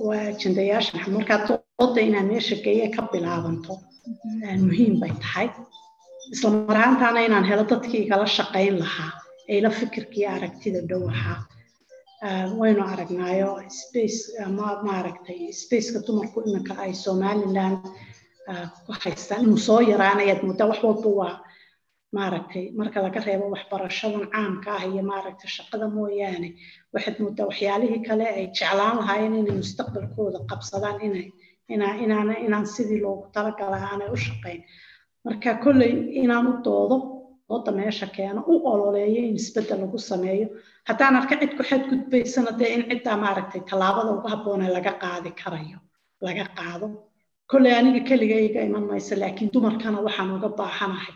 Waa 0.08 0.22
ajendayaashan 0.32 1.12
markaa 1.16 1.40
dooda 1.80 2.02
inaan 2.10 2.28
meesha 2.32 2.56
geeya 2.66 2.88
ka 2.96 3.02
bilaabanto 3.12 3.74
muhiim 4.68 4.94
bay 5.02 5.14
tahay. 5.24 5.48
Isla 6.34 6.50
mar 6.70 6.78
ahaantaana 6.82 7.20
inaan 7.28 7.46
helo 7.50 7.64
dadkii 7.72 8.02
igala 8.06 8.26
shaqayn 8.38 8.76
lahaa 8.84 9.12
ayla 9.54 9.70
fikirkii 9.80 10.26
aragtida 10.36 10.82
dhow 10.90 11.04
waynu 12.60 12.84
aragnaayo 12.94 13.52
space 13.70 14.20
ama 14.46 14.68
maaragtay 14.88 15.40
spaceka 15.62 16.00
dumarku 16.08 16.42
iminka 16.48 16.74
ay 16.84 16.94
somaliland 16.94 17.80
ku 18.86 18.92
haystaan 19.04 19.42
inuu 19.46 19.58
soo 19.68 19.80
yaraanayaad 19.92 20.42
muddaa 20.48 20.68
wax 20.72 20.80
walba 20.84 21.10
waa 21.20 21.36
maaragtay 22.18 22.66
marka 22.80 22.98
laga 23.06 23.20
reebo 23.28 23.46
waxbarashadan 23.56 24.26
caamka 24.34 24.70
ah 24.78 24.84
iyo 24.92 25.04
maaragtay 25.12 25.50
shaqada 25.58 25.86
mooyaane 25.98 26.50
waxaad 26.94 27.16
moodaa 27.24 27.46
waxyaalihii 27.50 28.02
kale 28.08 28.26
ay 28.38 28.46
jeclaan 28.58 28.96
lahaayeen 29.00 29.36
inay 29.42 29.56
mustaqbalkooda 29.62 30.40
qabsadaan 30.52 30.98
inay 31.08 31.28
inaan 32.46 32.66
sidii 32.76 33.00
loogu 33.06 33.24
talagalay 33.36 33.84
aanay 33.90 34.10
u 34.16 34.18
shaqayn 34.28 34.62
marka 35.26 35.50
kolley 35.64 35.94
inaan 36.24 36.46
u 36.52 36.54
doodo 36.68 36.98
dooda 37.50 37.72
meesha 37.80 38.08
keeno 38.16 38.42
u 38.52 38.54
ololeeyo 38.72 39.22
in 39.30 39.36
isbeddel 39.42 39.80
lagu 39.84 39.98
sameeyo. 40.12 40.48
Haddaan 40.88 41.16
arka 41.20 41.36
cid 41.42 41.52
ku 41.58 41.64
xadgudbaysana 41.70 42.52
dee 42.60 42.72
in 42.76 42.84
ciddaa 42.92 43.18
maaragtay 43.24 43.62
tallaabada 43.70 44.12
ugu 44.16 44.28
habboona 44.34 44.68
laga 44.76 44.94
qaadi 45.04 45.32
karayo 45.42 45.78
laga 46.28 46.46
qaado. 46.58 46.88
Kolley 47.52 47.74
aniga 47.80 48.02
keligayga 48.10 48.62
iman 48.70 48.84
maysa 48.92 49.14
laakiin 49.22 49.50
dumarkana 49.54 50.00
waxaan 50.06 50.32
uga 50.38 50.50
baahanahay 50.60 51.14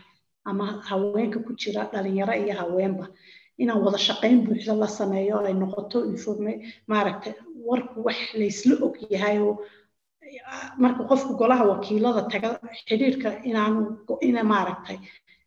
ama 0.50 0.66
haweenka 0.88 1.38
ku 1.46 1.52
jira 1.60 1.82
dhalinyaro 1.92 2.34
iyo 2.42 2.54
haweenba 2.60 3.06
inaan 3.62 3.80
wada 3.86 3.98
shaqayn 4.06 4.38
buuxda 4.46 4.74
la 4.82 4.88
sameeyo 4.98 5.36
ay 5.48 5.54
noqoto 5.62 5.98
informe 6.12 6.52
maaragtay 6.90 7.32
warku 7.68 7.98
wax 8.06 8.18
laysla 8.40 8.74
og 8.86 8.94
yahay 9.14 9.36
oo 9.46 9.54
marka 10.82 11.02
qofku 11.10 11.32
golaha 11.40 11.64
wakiilada 11.72 12.22
taga 12.32 12.48
xidhiirka 12.88 13.28
inaanu 13.50 13.80
ina 14.28 14.42
maaragtay 14.52 14.98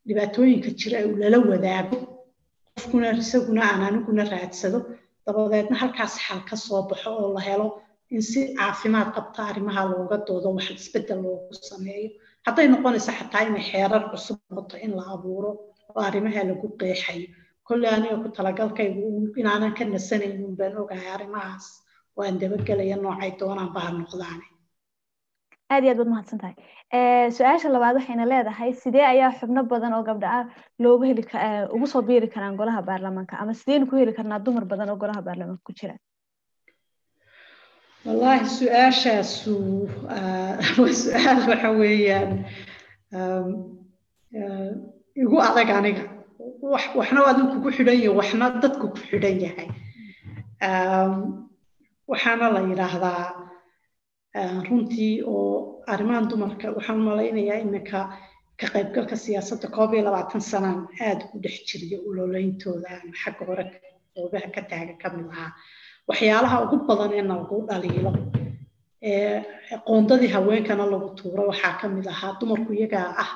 dhibaatooyinka 0.08 0.70
jira 0.80 0.98
uu 1.08 1.16
lala 1.22 1.38
wadaago 1.52 1.98
qofkuna 2.76 3.08
isaguna 3.24 3.62
aan 3.72 3.82
aniguna 3.88 4.24
raadsado 4.34 4.80
dabadeedna 5.26 5.76
halkaas 5.82 6.14
xal 6.26 6.40
ka 6.50 6.56
soo 6.66 6.82
baxo 6.90 7.10
oo 7.22 7.30
la 7.36 7.42
helo 7.48 7.68
in 8.16 8.22
si 8.30 8.40
caafimaad 8.58 9.10
qabta 9.16 9.40
arrimaha 9.52 9.82
looga 9.92 10.18
doodo 10.28 10.50
wax 10.58 10.68
isbeddel 10.82 11.20
loogu 11.26 11.54
sameeyo. 11.72 12.10
Hadday 12.46 12.68
noqonayso 12.74 13.12
xataa 13.20 13.42
inay 13.48 13.66
xeerar 13.72 14.04
cusub 14.12 14.38
noqoto 14.50 14.76
in 14.86 14.92
la 14.98 15.04
abuuro 15.16 15.52
oo 15.96 16.02
arrimaha 16.10 16.42
lagu 16.50 16.68
qeexayo 16.80 17.28
kolley 17.68 17.90
aniga 17.96 18.16
ku 18.24 18.28
talagalkaygu 18.38 19.04
inaanan 19.42 19.74
ka 19.78 19.84
nasanaynin 19.94 20.54
baan 20.60 20.74
ogahay 20.82 21.10
arrimahaas. 21.16 21.66
Waan 22.18 22.36
dabagelaya 22.42 22.96
noocay 23.04 23.32
doonaan 23.40 23.72
baha 23.76 23.90
noqdaane 24.00 24.46
aad 25.70 25.84
iyo 25.84 25.92
aad 25.92 26.00
baad 26.00 26.12
mahadsan 26.14 26.40
tahay 26.44 26.56
su'aasha 27.38 27.70
labaad 27.76 27.96
waxayna 28.00 28.26
leedahay 28.32 28.72
sidee 28.84 29.06
ayaa 29.14 29.32
xubno 29.40 29.62
badan 29.74 29.94
oo 29.94 30.04
gabdha 30.10 30.28
ah 30.40 30.46
loogu 30.84 31.04
heli 31.10 31.24
ugu 31.76 31.88
soo 31.94 32.02
biiri 32.10 32.28
karaan 32.36 32.60
golaha 32.60 32.82
baarlamaanka 32.90 33.40
ama 33.42 33.54
sideynu 33.62 33.90
ku 33.90 33.96
heli 34.00 34.14
karnaa 34.20 34.44
dumar 34.46 34.66
badan 34.72 34.90
oo 34.90 35.02
golaha 35.02 35.22
baarlamaanka 35.28 35.64
ku 35.68 35.74
jira? 35.80 35.96
Wallaahi 38.06 38.46
su'aashaasu 38.60 39.56
waa 40.80 40.94
su'aal 41.04 41.42
waxa 41.52 41.72
weeyaan 41.82 42.32
igu 45.24 45.38
adag 45.50 45.70
aniga. 45.80 46.04
Waxna 47.00 47.20
adigu 47.32 47.48
kugu 47.54 47.70
xidhan 47.78 48.00
yahay 48.04 48.18
waxna 48.20 48.46
dadku 48.64 48.86
ku 48.94 49.00
xidhan 49.10 49.38
yahay. 49.46 49.68
Waxaana 52.12 52.54
la 52.56 52.62
yidhaahdaa 52.70 53.24
runtii 54.70 55.14
oo 55.34 55.82
arrimahan 55.94 56.28
dumarka 56.32 56.68
waxaan 56.78 57.00
malaynayaa 57.08 57.60
iminka 57.66 58.00
ka 58.60 58.66
qaybgalka 58.74 59.16
siyaasadda 59.24 59.68
koob 59.76 59.94
iyo 59.94 60.04
labaatan 60.08 60.42
sanaan 60.52 60.80
aada 61.08 61.24
u 61.36 61.40
dhex 61.44 61.56
jiriyo 61.70 61.98
uloleyntooda 62.10 62.90
xagga 63.22 63.44
hore 63.50 63.64
goobaha 64.16 64.50
ka 64.56 64.62
taaga 64.70 64.94
ka 65.02 65.08
mid 65.16 65.28
ahaa. 65.34 65.52
Waxyaalaha 66.10 66.56
ugu 66.64 66.78
badan 66.90 67.12
ee 67.18 67.24
lagu 67.32 67.56
dhaliilo 67.70 68.12
qoondadii 69.88 70.32
haweenkana 70.36 70.86
lagu 70.94 71.10
tuuro 71.20 71.44
waxaa 71.52 71.78
ka 71.82 71.86
mid 71.96 72.06
ahaa 72.14 72.38
dumarku 72.40 72.72
iyagaa 72.74 73.08
ah 73.24 73.32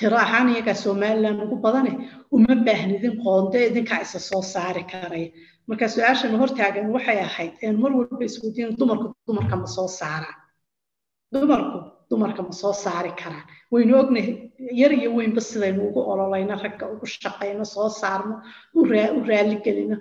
tiro 0.00 0.16
ahaan 0.24 0.48
iyagaa 0.54 0.74
somaliland 0.84 1.38
ugu 1.44 1.56
badane 1.64 1.92
uma 2.36 2.54
baahnidin 2.66 3.14
qoonda 3.24 3.58
idinkaa 3.68 4.00
isa 4.06 4.18
soo 4.28 4.42
saari 4.52 4.82
karaya 4.92 5.28
marka 5.68 5.86
su'aashana 5.94 6.36
hortaagan 6.42 6.86
waxay 6.96 7.18
ahayd 7.28 7.52
mar 7.82 7.92
walba 7.98 8.24
isweydiin 8.28 8.70
dumarku 8.80 9.06
dumarka 9.26 9.54
ma 9.62 9.68
soo 9.76 9.88
saaraan 10.00 10.38
dumarku 11.34 11.78
dumarka 12.10 12.40
ma 12.48 12.52
soo 12.62 12.72
saari 12.84 13.12
karaan 13.22 13.46
waynu 13.72 13.92
ognahay 14.02 14.32
yar 14.80 14.92
iyo 15.00 15.10
weynba 15.18 15.40
sidaynu 15.50 15.80
ugu 15.88 16.00
ololayno 16.12 16.54
ragga 16.64 16.84
ugu 16.94 17.06
shaqayno 17.14 17.64
soo 17.74 17.88
saarno 18.00 18.34
u 18.78 18.80
raaligelino 19.30 19.96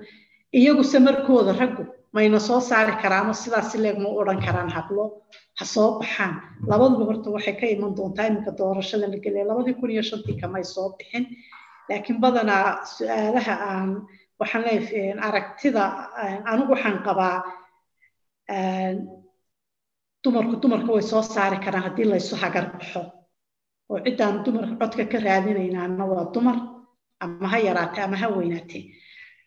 iyaguse 0.60 0.98
markooda 1.08 1.52
raggu 1.62 1.84
mayna 2.16 2.40
soo 2.48 2.60
saari 2.70 2.94
karaanoo 3.04 3.34
sidaas 3.44 3.72
leeg 3.84 3.98
ma 4.04 4.10
odhan 4.22 4.40
karaan 4.46 4.70
hablo 4.78 5.04
ha 5.60 5.66
soo 5.74 5.90
baxaan. 6.00 6.34
Labaduba 6.70 7.04
horta 7.10 7.30
waxay 7.36 7.56
ka 7.60 7.66
iman 7.76 7.92
doontaa 7.98 8.26
iminka 8.30 8.52
doorashada 8.60 9.08
la 9.14 9.18
gelaya 9.24 9.46
labadii 9.50 9.76
kun 9.80 9.92
iyo 9.94 10.04
shantii 10.10 10.40
kamay 10.42 10.64
soo 10.74 10.88
bixin. 10.98 11.24
Laakiin 11.90 12.18
badanaa 12.24 12.66
su'aalaha 12.96 13.54
aan 13.72 13.90
waxaan 14.40 14.64
leeyahay 14.66 15.12
aragtida 15.28 15.84
anigu 16.52 16.72
waxaan 16.76 16.98
qabaa 17.08 17.38
dumarku 20.24 20.56
dumarka 20.62 20.92
way 20.96 21.02
soo 21.12 21.22
saari 21.34 21.58
karaan 21.66 21.84
haddii 21.88 22.08
laysu 22.12 22.36
hagar 22.42 22.66
baxo. 22.74 23.02
Oo 23.90 24.00
ciddaan 24.06 24.36
dumarka 24.46 24.74
codka 24.82 25.04
ka 25.12 25.18
raadinaynaana 25.26 26.04
waa 26.12 26.26
dumar 26.34 26.58
ama 27.24 27.48
ha 27.52 27.58
yaraatee 27.68 28.04
ama 28.08 28.18
ha 28.22 28.28
weynaatee 28.38 28.84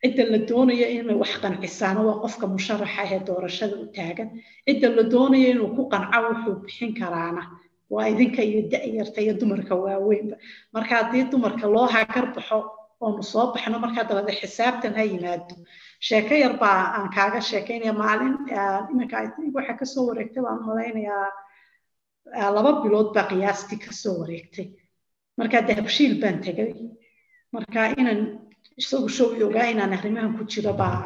cidda 0.02 0.24
la 0.32 0.38
doonayo 0.50 0.86
inay 0.96 1.16
wax 1.22 1.32
qancisaana 1.42 2.00
waa 2.08 2.20
qofka 2.24 2.46
musharaxa 2.54 3.00
ahee 3.04 3.20
doorashada 3.28 3.74
u 3.82 3.86
taagan 3.96 4.28
cidda 4.66 4.88
la 4.96 5.02
doonayo 5.12 5.46
inuu 5.54 5.70
ku 5.76 5.82
qanco 5.92 6.18
wuxuu 6.28 6.54
bixin 6.64 6.90
karaana 7.00 7.42
waa 7.94 8.06
idinka 8.12 8.42
iyo 8.50 8.60
da'yarta 8.72 9.18
iyo 9.24 9.32
dumarka 9.40 9.74
waaweynba 9.84 10.36
marka 10.74 10.92
haddii 10.98 11.24
dumarka 11.32 11.66
loo 11.74 11.86
hagar 11.94 12.26
baxo 12.36 12.58
oonu 13.04 13.22
soo 13.32 13.46
baxno 13.54 13.76
markaa 13.84 14.04
dabade 14.10 14.32
xisaabtan 14.40 14.92
ha 14.98 15.02
yimaado 15.10 15.54
sheeko 16.08 16.34
yar 16.42 16.54
baa 16.62 16.80
aan 16.96 17.08
kaaga 17.16 17.40
sheekaynaya 17.50 17.92
maalin 18.02 18.34
waxa 19.56 19.74
ka 19.80 19.84
soo 19.92 20.04
wareegtay 20.08 20.42
baan 20.46 20.60
malaynayaa 20.68 21.28
laba 22.56 22.70
bilood 22.82 23.08
baa 23.16 23.26
qiyaastii 23.30 23.78
ka 23.84 23.92
soo 24.02 24.14
wareegtay 24.20 24.66
markaa 25.38 25.62
dahabshiil 25.68 26.14
baan 26.22 26.38
tegay 26.46 26.70
marka 27.54 27.80
inaan 28.00 28.20
isagu 28.82 29.08
showi 29.16 29.42
ogaa 29.48 29.66
inaan 29.72 29.92
arrimahan 29.96 30.32
ku 30.38 30.44
jiro 30.52 30.72
baa. 30.80 31.00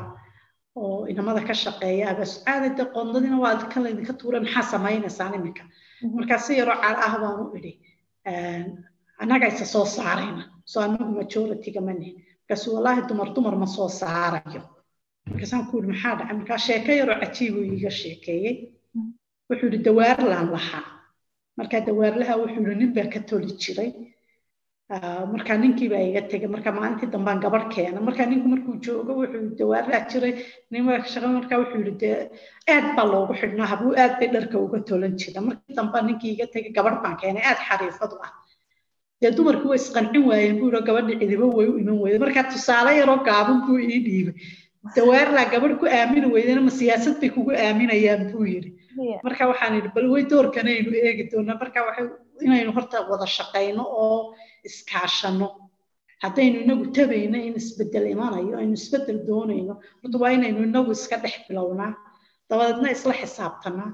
Oo 0.80 1.06
inamada 1.10 1.40
ka 1.48 1.54
shaqeeya 1.64 2.04
abasucaadada 2.12 2.84
qondadina 2.94 3.36
waa 3.44 3.56
kan 3.72 3.82
laydinka 3.84 4.12
tuura 4.20 4.38
maxaa 4.44 4.64
samaynaysaan 4.72 5.34
iminka? 5.38 5.64
Markaa 6.16 6.38
si 6.44 6.52
yaroo 6.60 6.78
cal 6.82 6.96
ah 7.06 7.14
baan 7.22 7.36
u 7.42 7.46
idhi 7.58 7.72
annaga 9.22 9.46
isa 9.52 9.64
soo 9.74 9.86
saarayna 9.96 10.42
soo 10.72 10.80
anagu 10.86 11.12
majority-ga 11.20 11.80
ma 11.86 11.92
nihin 11.98 12.16
markaasu 12.40 12.66
wallaahi 12.74 13.00
dumar 13.08 13.28
dumar 13.34 13.54
ma 13.62 13.66
soo 13.76 13.88
saarayo. 14.00 14.62
Markaasaan 15.30 15.64
ku 15.70 15.74
yidhi 15.78 15.88
maxaa 15.92 16.14
dhacay? 16.18 16.34
Markaa 16.40 16.58
sheeko 16.66 16.90
yaroo 17.00 17.18
cajiibu 17.22 17.58
iiga 17.70 17.90
sheekeeyey. 18.00 18.54
Wuxuu 19.48 19.66
yidhi 19.68 19.78
dawaarlaan 19.86 20.48
lahaa. 20.56 20.84
Markaa 21.58 21.80
dawaarlaha 21.88 22.34
wuxuu 22.42 22.62
yidhi 22.64 22.76
nin 22.80 22.90
baa 22.96 23.08
ka 23.14 23.20
toli 23.28 23.52
jiray 23.62 23.90
markaa 24.88 25.56
ninkii 25.58 25.88
baa 25.90 25.98
iga 26.08 26.20
tegay 26.30 26.48
markaa 26.48 26.72
maalintii 26.78 27.10
dambaan 27.14 27.40
gabadh 27.44 27.66
keena 27.74 28.00
markaa 28.08 28.26
ninku 28.30 28.48
markuu 28.48 28.74
joogo 28.86 29.12
wuxuu 29.20 29.56
dawaarlaha 29.58 30.06
jiray 30.10 30.34
shaqay 31.12 31.30
markaa 31.38 31.58
wuxuu 31.62 31.80
yidhi 31.82 31.94
dee 32.02 32.14
aad 32.74 32.86
baa 32.96 33.06
loogu 33.12 33.34
xidhnaa 33.40 33.66
habuu 33.72 33.92
aad 34.02 34.12
bay 34.20 34.28
dharka 34.34 34.56
uga 34.66 34.78
tolan 34.88 35.14
jira 35.22 35.40
markii 35.48 35.74
dambaa 35.78 36.02
ninkii 36.08 36.32
iga 36.36 36.46
tegay 36.54 36.72
gabadh 36.76 36.98
baan 37.04 37.16
keenay 37.22 37.42
aad 37.50 37.58
xariifadu 37.68 38.16
ah. 38.26 38.30
Dee 39.20 39.30
dumarkii 39.36 39.68
way 39.72 39.78
isqancin 39.82 40.22
waayeen 40.30 40.56
buu 40.60 40.68
yidhi 40.70 40.86
gabadha 40.88 41.18
cidiba 41.20 41.46
way 41.58 41.66
u 41.72 41.78
iman 41.82 41.98
weyday 42.04 42.20
markaa 42.24 42.44
tusaale 42.52 42.90
yaroo 43.00 43.18
gaaban 43.28 43.58
buu 43.66 43.78
ii 43.90 44.00
dhiibay. 44.06 44.34
Dawaarlaa 44.96 45.46
gabadh 45.54 45.74
ku 45.80 45.86
aamini 45.98 46.26
weydana 46.34 46.60
ma 46.66 46.72
siyaasad 46.78 47.16
bay 47.20 47.30
kugu 47.36 47.50
aaminayaan 47.64 48.22
buu 48.32 48.44
yidhi. 48.52 48.70
Marka 49.26 49.42
waxaan 49.50 49.74
yidhi 49.78 49.90
bal 49.96 50.06
way 50.14 50.22
doorkanaynu 50.32 50.90
eegi 51.06 51.24
doonaa. 51.32 51.58
Marka 51.62 51.80
waxay 51.88 52.06
inaynu 52.46 52.70
horta 52.76 52.96
wada 53.10 53.26
shaqayno 53.36 53.82
oo 54.04 54.18
iskaashano. 54.68 55.48
Haddaynu 56.22 56.56
inagu 56.64 56.84
tabayno 56.96 57.36
in 57.48 57.54
isbeddel 57.60 58.06
imanayo 58.14 58.54
aynu 58.60 58.74
isbeddel 58.80 59.18
doonayno 59.28 59.74
horta 60.02 60.16
waa 60.22 60.32
inaynu 60.36 60.60
inagu 60.68 60.90
iska 60.98 61.16
dhex 61.22 61.34
bilownaa 61.48 61.92
dabadeedna 62.50 62.88
isla 62.96 63.12
xisaabtanaa 63.20 63.90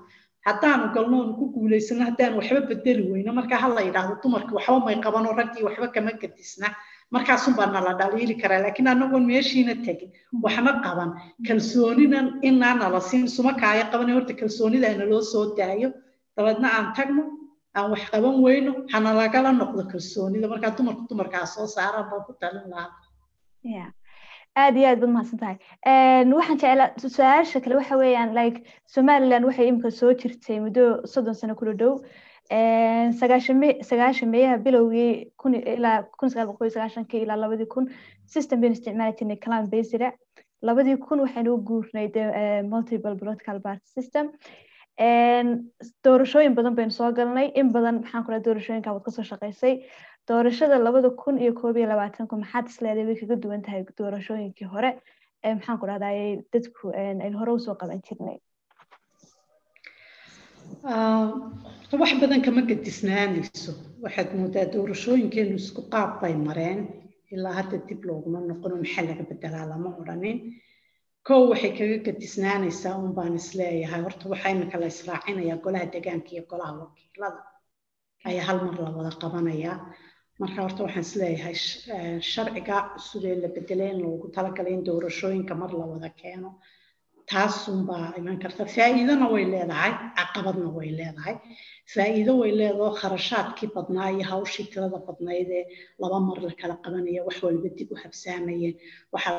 haddaanu 0.46 0.84
galno 0.94 1.16
oonu 1.20 1.32
ku 1.38 1.44
guulaysano 1.54 2.02
haddaanu 2.08 2.34
waxba 2.40 2.60
bedeli 2.70 3.02
weyno 3.12 3.30
marka 3.38 3.56
ha 3.62 3.68
la 3.76 3.82
yidhaahdo 3.86 4.14
dumarkii 4.22 4.54
waxba 4.58 4.78
may 4.86 4.96
qabanoo 5.04 5.34
raggii 5.40 5.64
waxba 5.68 5.88
kama 5.94 6.12
gadisna. 6.22 6.68
Markaasun 7.14 7.54
nala 7.74 7.92
dhaliili 8.00 8.34
karaa 8.42 8.60
laakiin 8.64 8.88
anagoon 8.88 9.24
meeshiina 9.30 9.74
tegin 9.86 10.10
waxna 10.44 10.72
qaban. 10.84 11.10
Kalsoonina 11.46 12.18
inaa 12.48 12.74
nala 12.80 13.00
siin 13.00 13.28
suma 13.28 13.52
kaaya 13.62 13.84
qaban 13.92 14.10
horta 14.16 14.32
kalsoonida 14.40 14.88
naloo 15.00 15.22
soo 15.32 15.44
daayo 15.58 15.88
dabeedna 16.36 16.68
aan 16.76 16.86
tagno 16.96 17.22
aan 17.76 17.90
wax 17.92 18.02
qaban 18.12 18.36
weyno 18.46 18.72
hana 18.92 19.10
lagala 19.20 19.50
noqdo 19.62 19.82
kalsoonida 19.92 20.48
markaa 20.52 20.72
dumarku 20.78 21.02
dumarkaa 21.10 21.46
soo 21.54 21.66
saaraan 21.76 22.06
baan 22.10 22.24
ku 22.26 22.32
talin 22.40 22.66
lahaa. 22.72 23.90
Aad 24.62 24.76
iyo 24.76 24.88
aad 24.88 25.00
baad 25.02 25.12
mahadsan 25.16 25.38
tahay. 25.42 25.56
Waxaan 26.38 26.58
jeclaa 26.62 26.90
su'aasha 27.16 27.60
kale 27.64 27.74
waxa 27.80 27.96
weeyaan 28.02 28.34
like 28.38 28.58
somaliland 28.94 29.44
waxay 29.48 29.66
imika 29.70 29.90
soo 30.00 30.12
jirtay 30.20 30.58
muddo 30.64 30.84
soddon 31.12 31.34
sano 31.40 31.54
kula 31.60 31.72
dhow. 31.82 31.94
Sagaashan 33.20 34.28
meeyaha 34.34 34.56
bilowgii 34.64 35.12
ilaa 35.76 36.02
kun 36.18 36.28
sagaal 36.32 36.48
boqol 36.50 36.70
sagaashankii 36.76 37.22
ilaa 37.24 37.36
labadii 37.44 37.66
kun 37.74 37.84
system 38.34 38.60
baynu 38.60 38.74
isticmaali 38.78 39.16
jirnay 39.18 39.38
clan 39.44 39.70
basira 39.72 40.08
labadii 40.68 40.96
kun 41.06 41.20
waxaynu 41.24 41.54
u 41.54 41.62
guurnay 41.68 42.08
multiple 42.72 43.16
political 43.22 43.58
party 43.66 43.86
system 43.96 44.26
doorashooyin 46.04 46.54
badan 46.58 46.74
baynu 46.78 46.92
soo 46.98 47.10
galnay. 47.18 47.46
In 47.60 47.72
badan 47.76 48.00
maxaan 48.02 48.24
kula 48.26 48.38
doorashooyinka 48.46 48.92
waad 48.94 49.04
ka 49.06 49.10
soo 49.16 49.24
shaqaysay 49.30 49.74
doorashada 50.28 50.78
labada 50.86 51.10
kun 51.22 51.38
iyo 51.44 51.52
koob 51.60 51.76
iyo 51.76 51.86
labaatanku 51.92 52.34
maxaad 52.42 52.66
isleedahay 52.70 53.06
way 53.08 53.16
kaga 53.20 53.36
duwan 53.42 53.62
tahay 53.66 53.82
doorashooyinkii 53.98 54.68
hore. 54.74 54.90
Maxaan 55.44 55.78
ku 55.80 55.86
dhahdaa 55.90 56.14
dadku 56.52 56.84
aynu 56.94 57.38
hore 57.40 57.52
u 57.52 57.58
soo 57.66 57.74
qaban 57.80 58.00
jirnay. 58.06 58.38
Wax 62.00 62.10
badan 62.22 62.40
kama 62.46 62.62
gadisnaanayso. 62.70 63.72
Waxaad 64.04 64.28
moodaa 64.38 64.66
doorashooyinkeenu 64.74 65.54
isku 65.62 65.82
qaab 65.94 66.20
bay 66.22 66.34
mareen. 66.48 66.80
Ilaa 67.34 67.52
hadda 67.58 67.76
dib 67.88 68.00
looguma 68.08 68.40
noqono 68.50 68.76
maxaa 68.82 69.04
laga 69.08 69.24
bedelaa 69.30 69.66
lama 69.72 69.90
odhanin 70.00 70.38
kow 71.28 71.40
waxay 71.50 71.72
kaga 71.78 71.98
gadisnaanaysaa 72.06 72.94
un 73.04 73.12
baan 73.18 73.34
is 73.40 73.48
leeyahay 73.58 74.02
horta 74.06 74.24
waxaa 74.32 74.52
imika 74.54 74.76
la 74.82 74.86
israacinayaa 74.94 75.62
golaha 75.64 75.86
deegaanka 75.94 76.30
iyo 76.34 76.42
golaha 76.50 76.72
wakiilada. 76.82 77.40
Ayaa 78.28 78.46
hal 78.48 78.58
mar 78.66 78.76
la 78.84 78.90
wada 78.98 79.12
qabanayaa 79.22 79.76
marka 80.40 80.58
horta 80.64 80.80
waxaan 80.86 81.06
is 81.08 81.14
leeyahay 81.20 81.56
sharciga 82.32 82.76
cusub 82.94 83.24
la 83.42 83.48
bedelay 83.56 83.90
in 83.94 83.98
loogu 84.04 84.26
talagalay 84.36 84.74
in 84.78 84.82
doorashooyinka 84.88 85.54
mar 85.62 85.70
la 85.80 85.84
wada 85.92 86.10
keeno. 86.20 86.50
Taasunbaa 87.30 88.06
iman 88.18 88.36
karta. 88.42 88.62
Faa'iidona 88.76 89.26
way 89.34 89.44
leedahay 89.54 89.92
caqabadna 90.18 90.68
way 90.76 90.88
leedahay. 90.98 91.36
Faa'iido 91.94 92.32
way 92.40 92.50
leedaho 92.60 92.88
kharashaadkii 93.00 93.68
badnaa 93.76 94.08
iyo 94.14 94.24
hawshii 94.32 94.66
tirada 94.72 94.98
badnayd 95.08 95.50
ee 95.58 95.64
laba 96.02 96.18
mar 96.28 96.38
la 96.44 96.50
qabanaya 96.84 97.20
wax 97.26 97.36
walba 97.46 97.68
dib 97.78 97.88
u 97.92 97.96
habsaamayeen 98.02 98.74
waxaa 99.14 99.30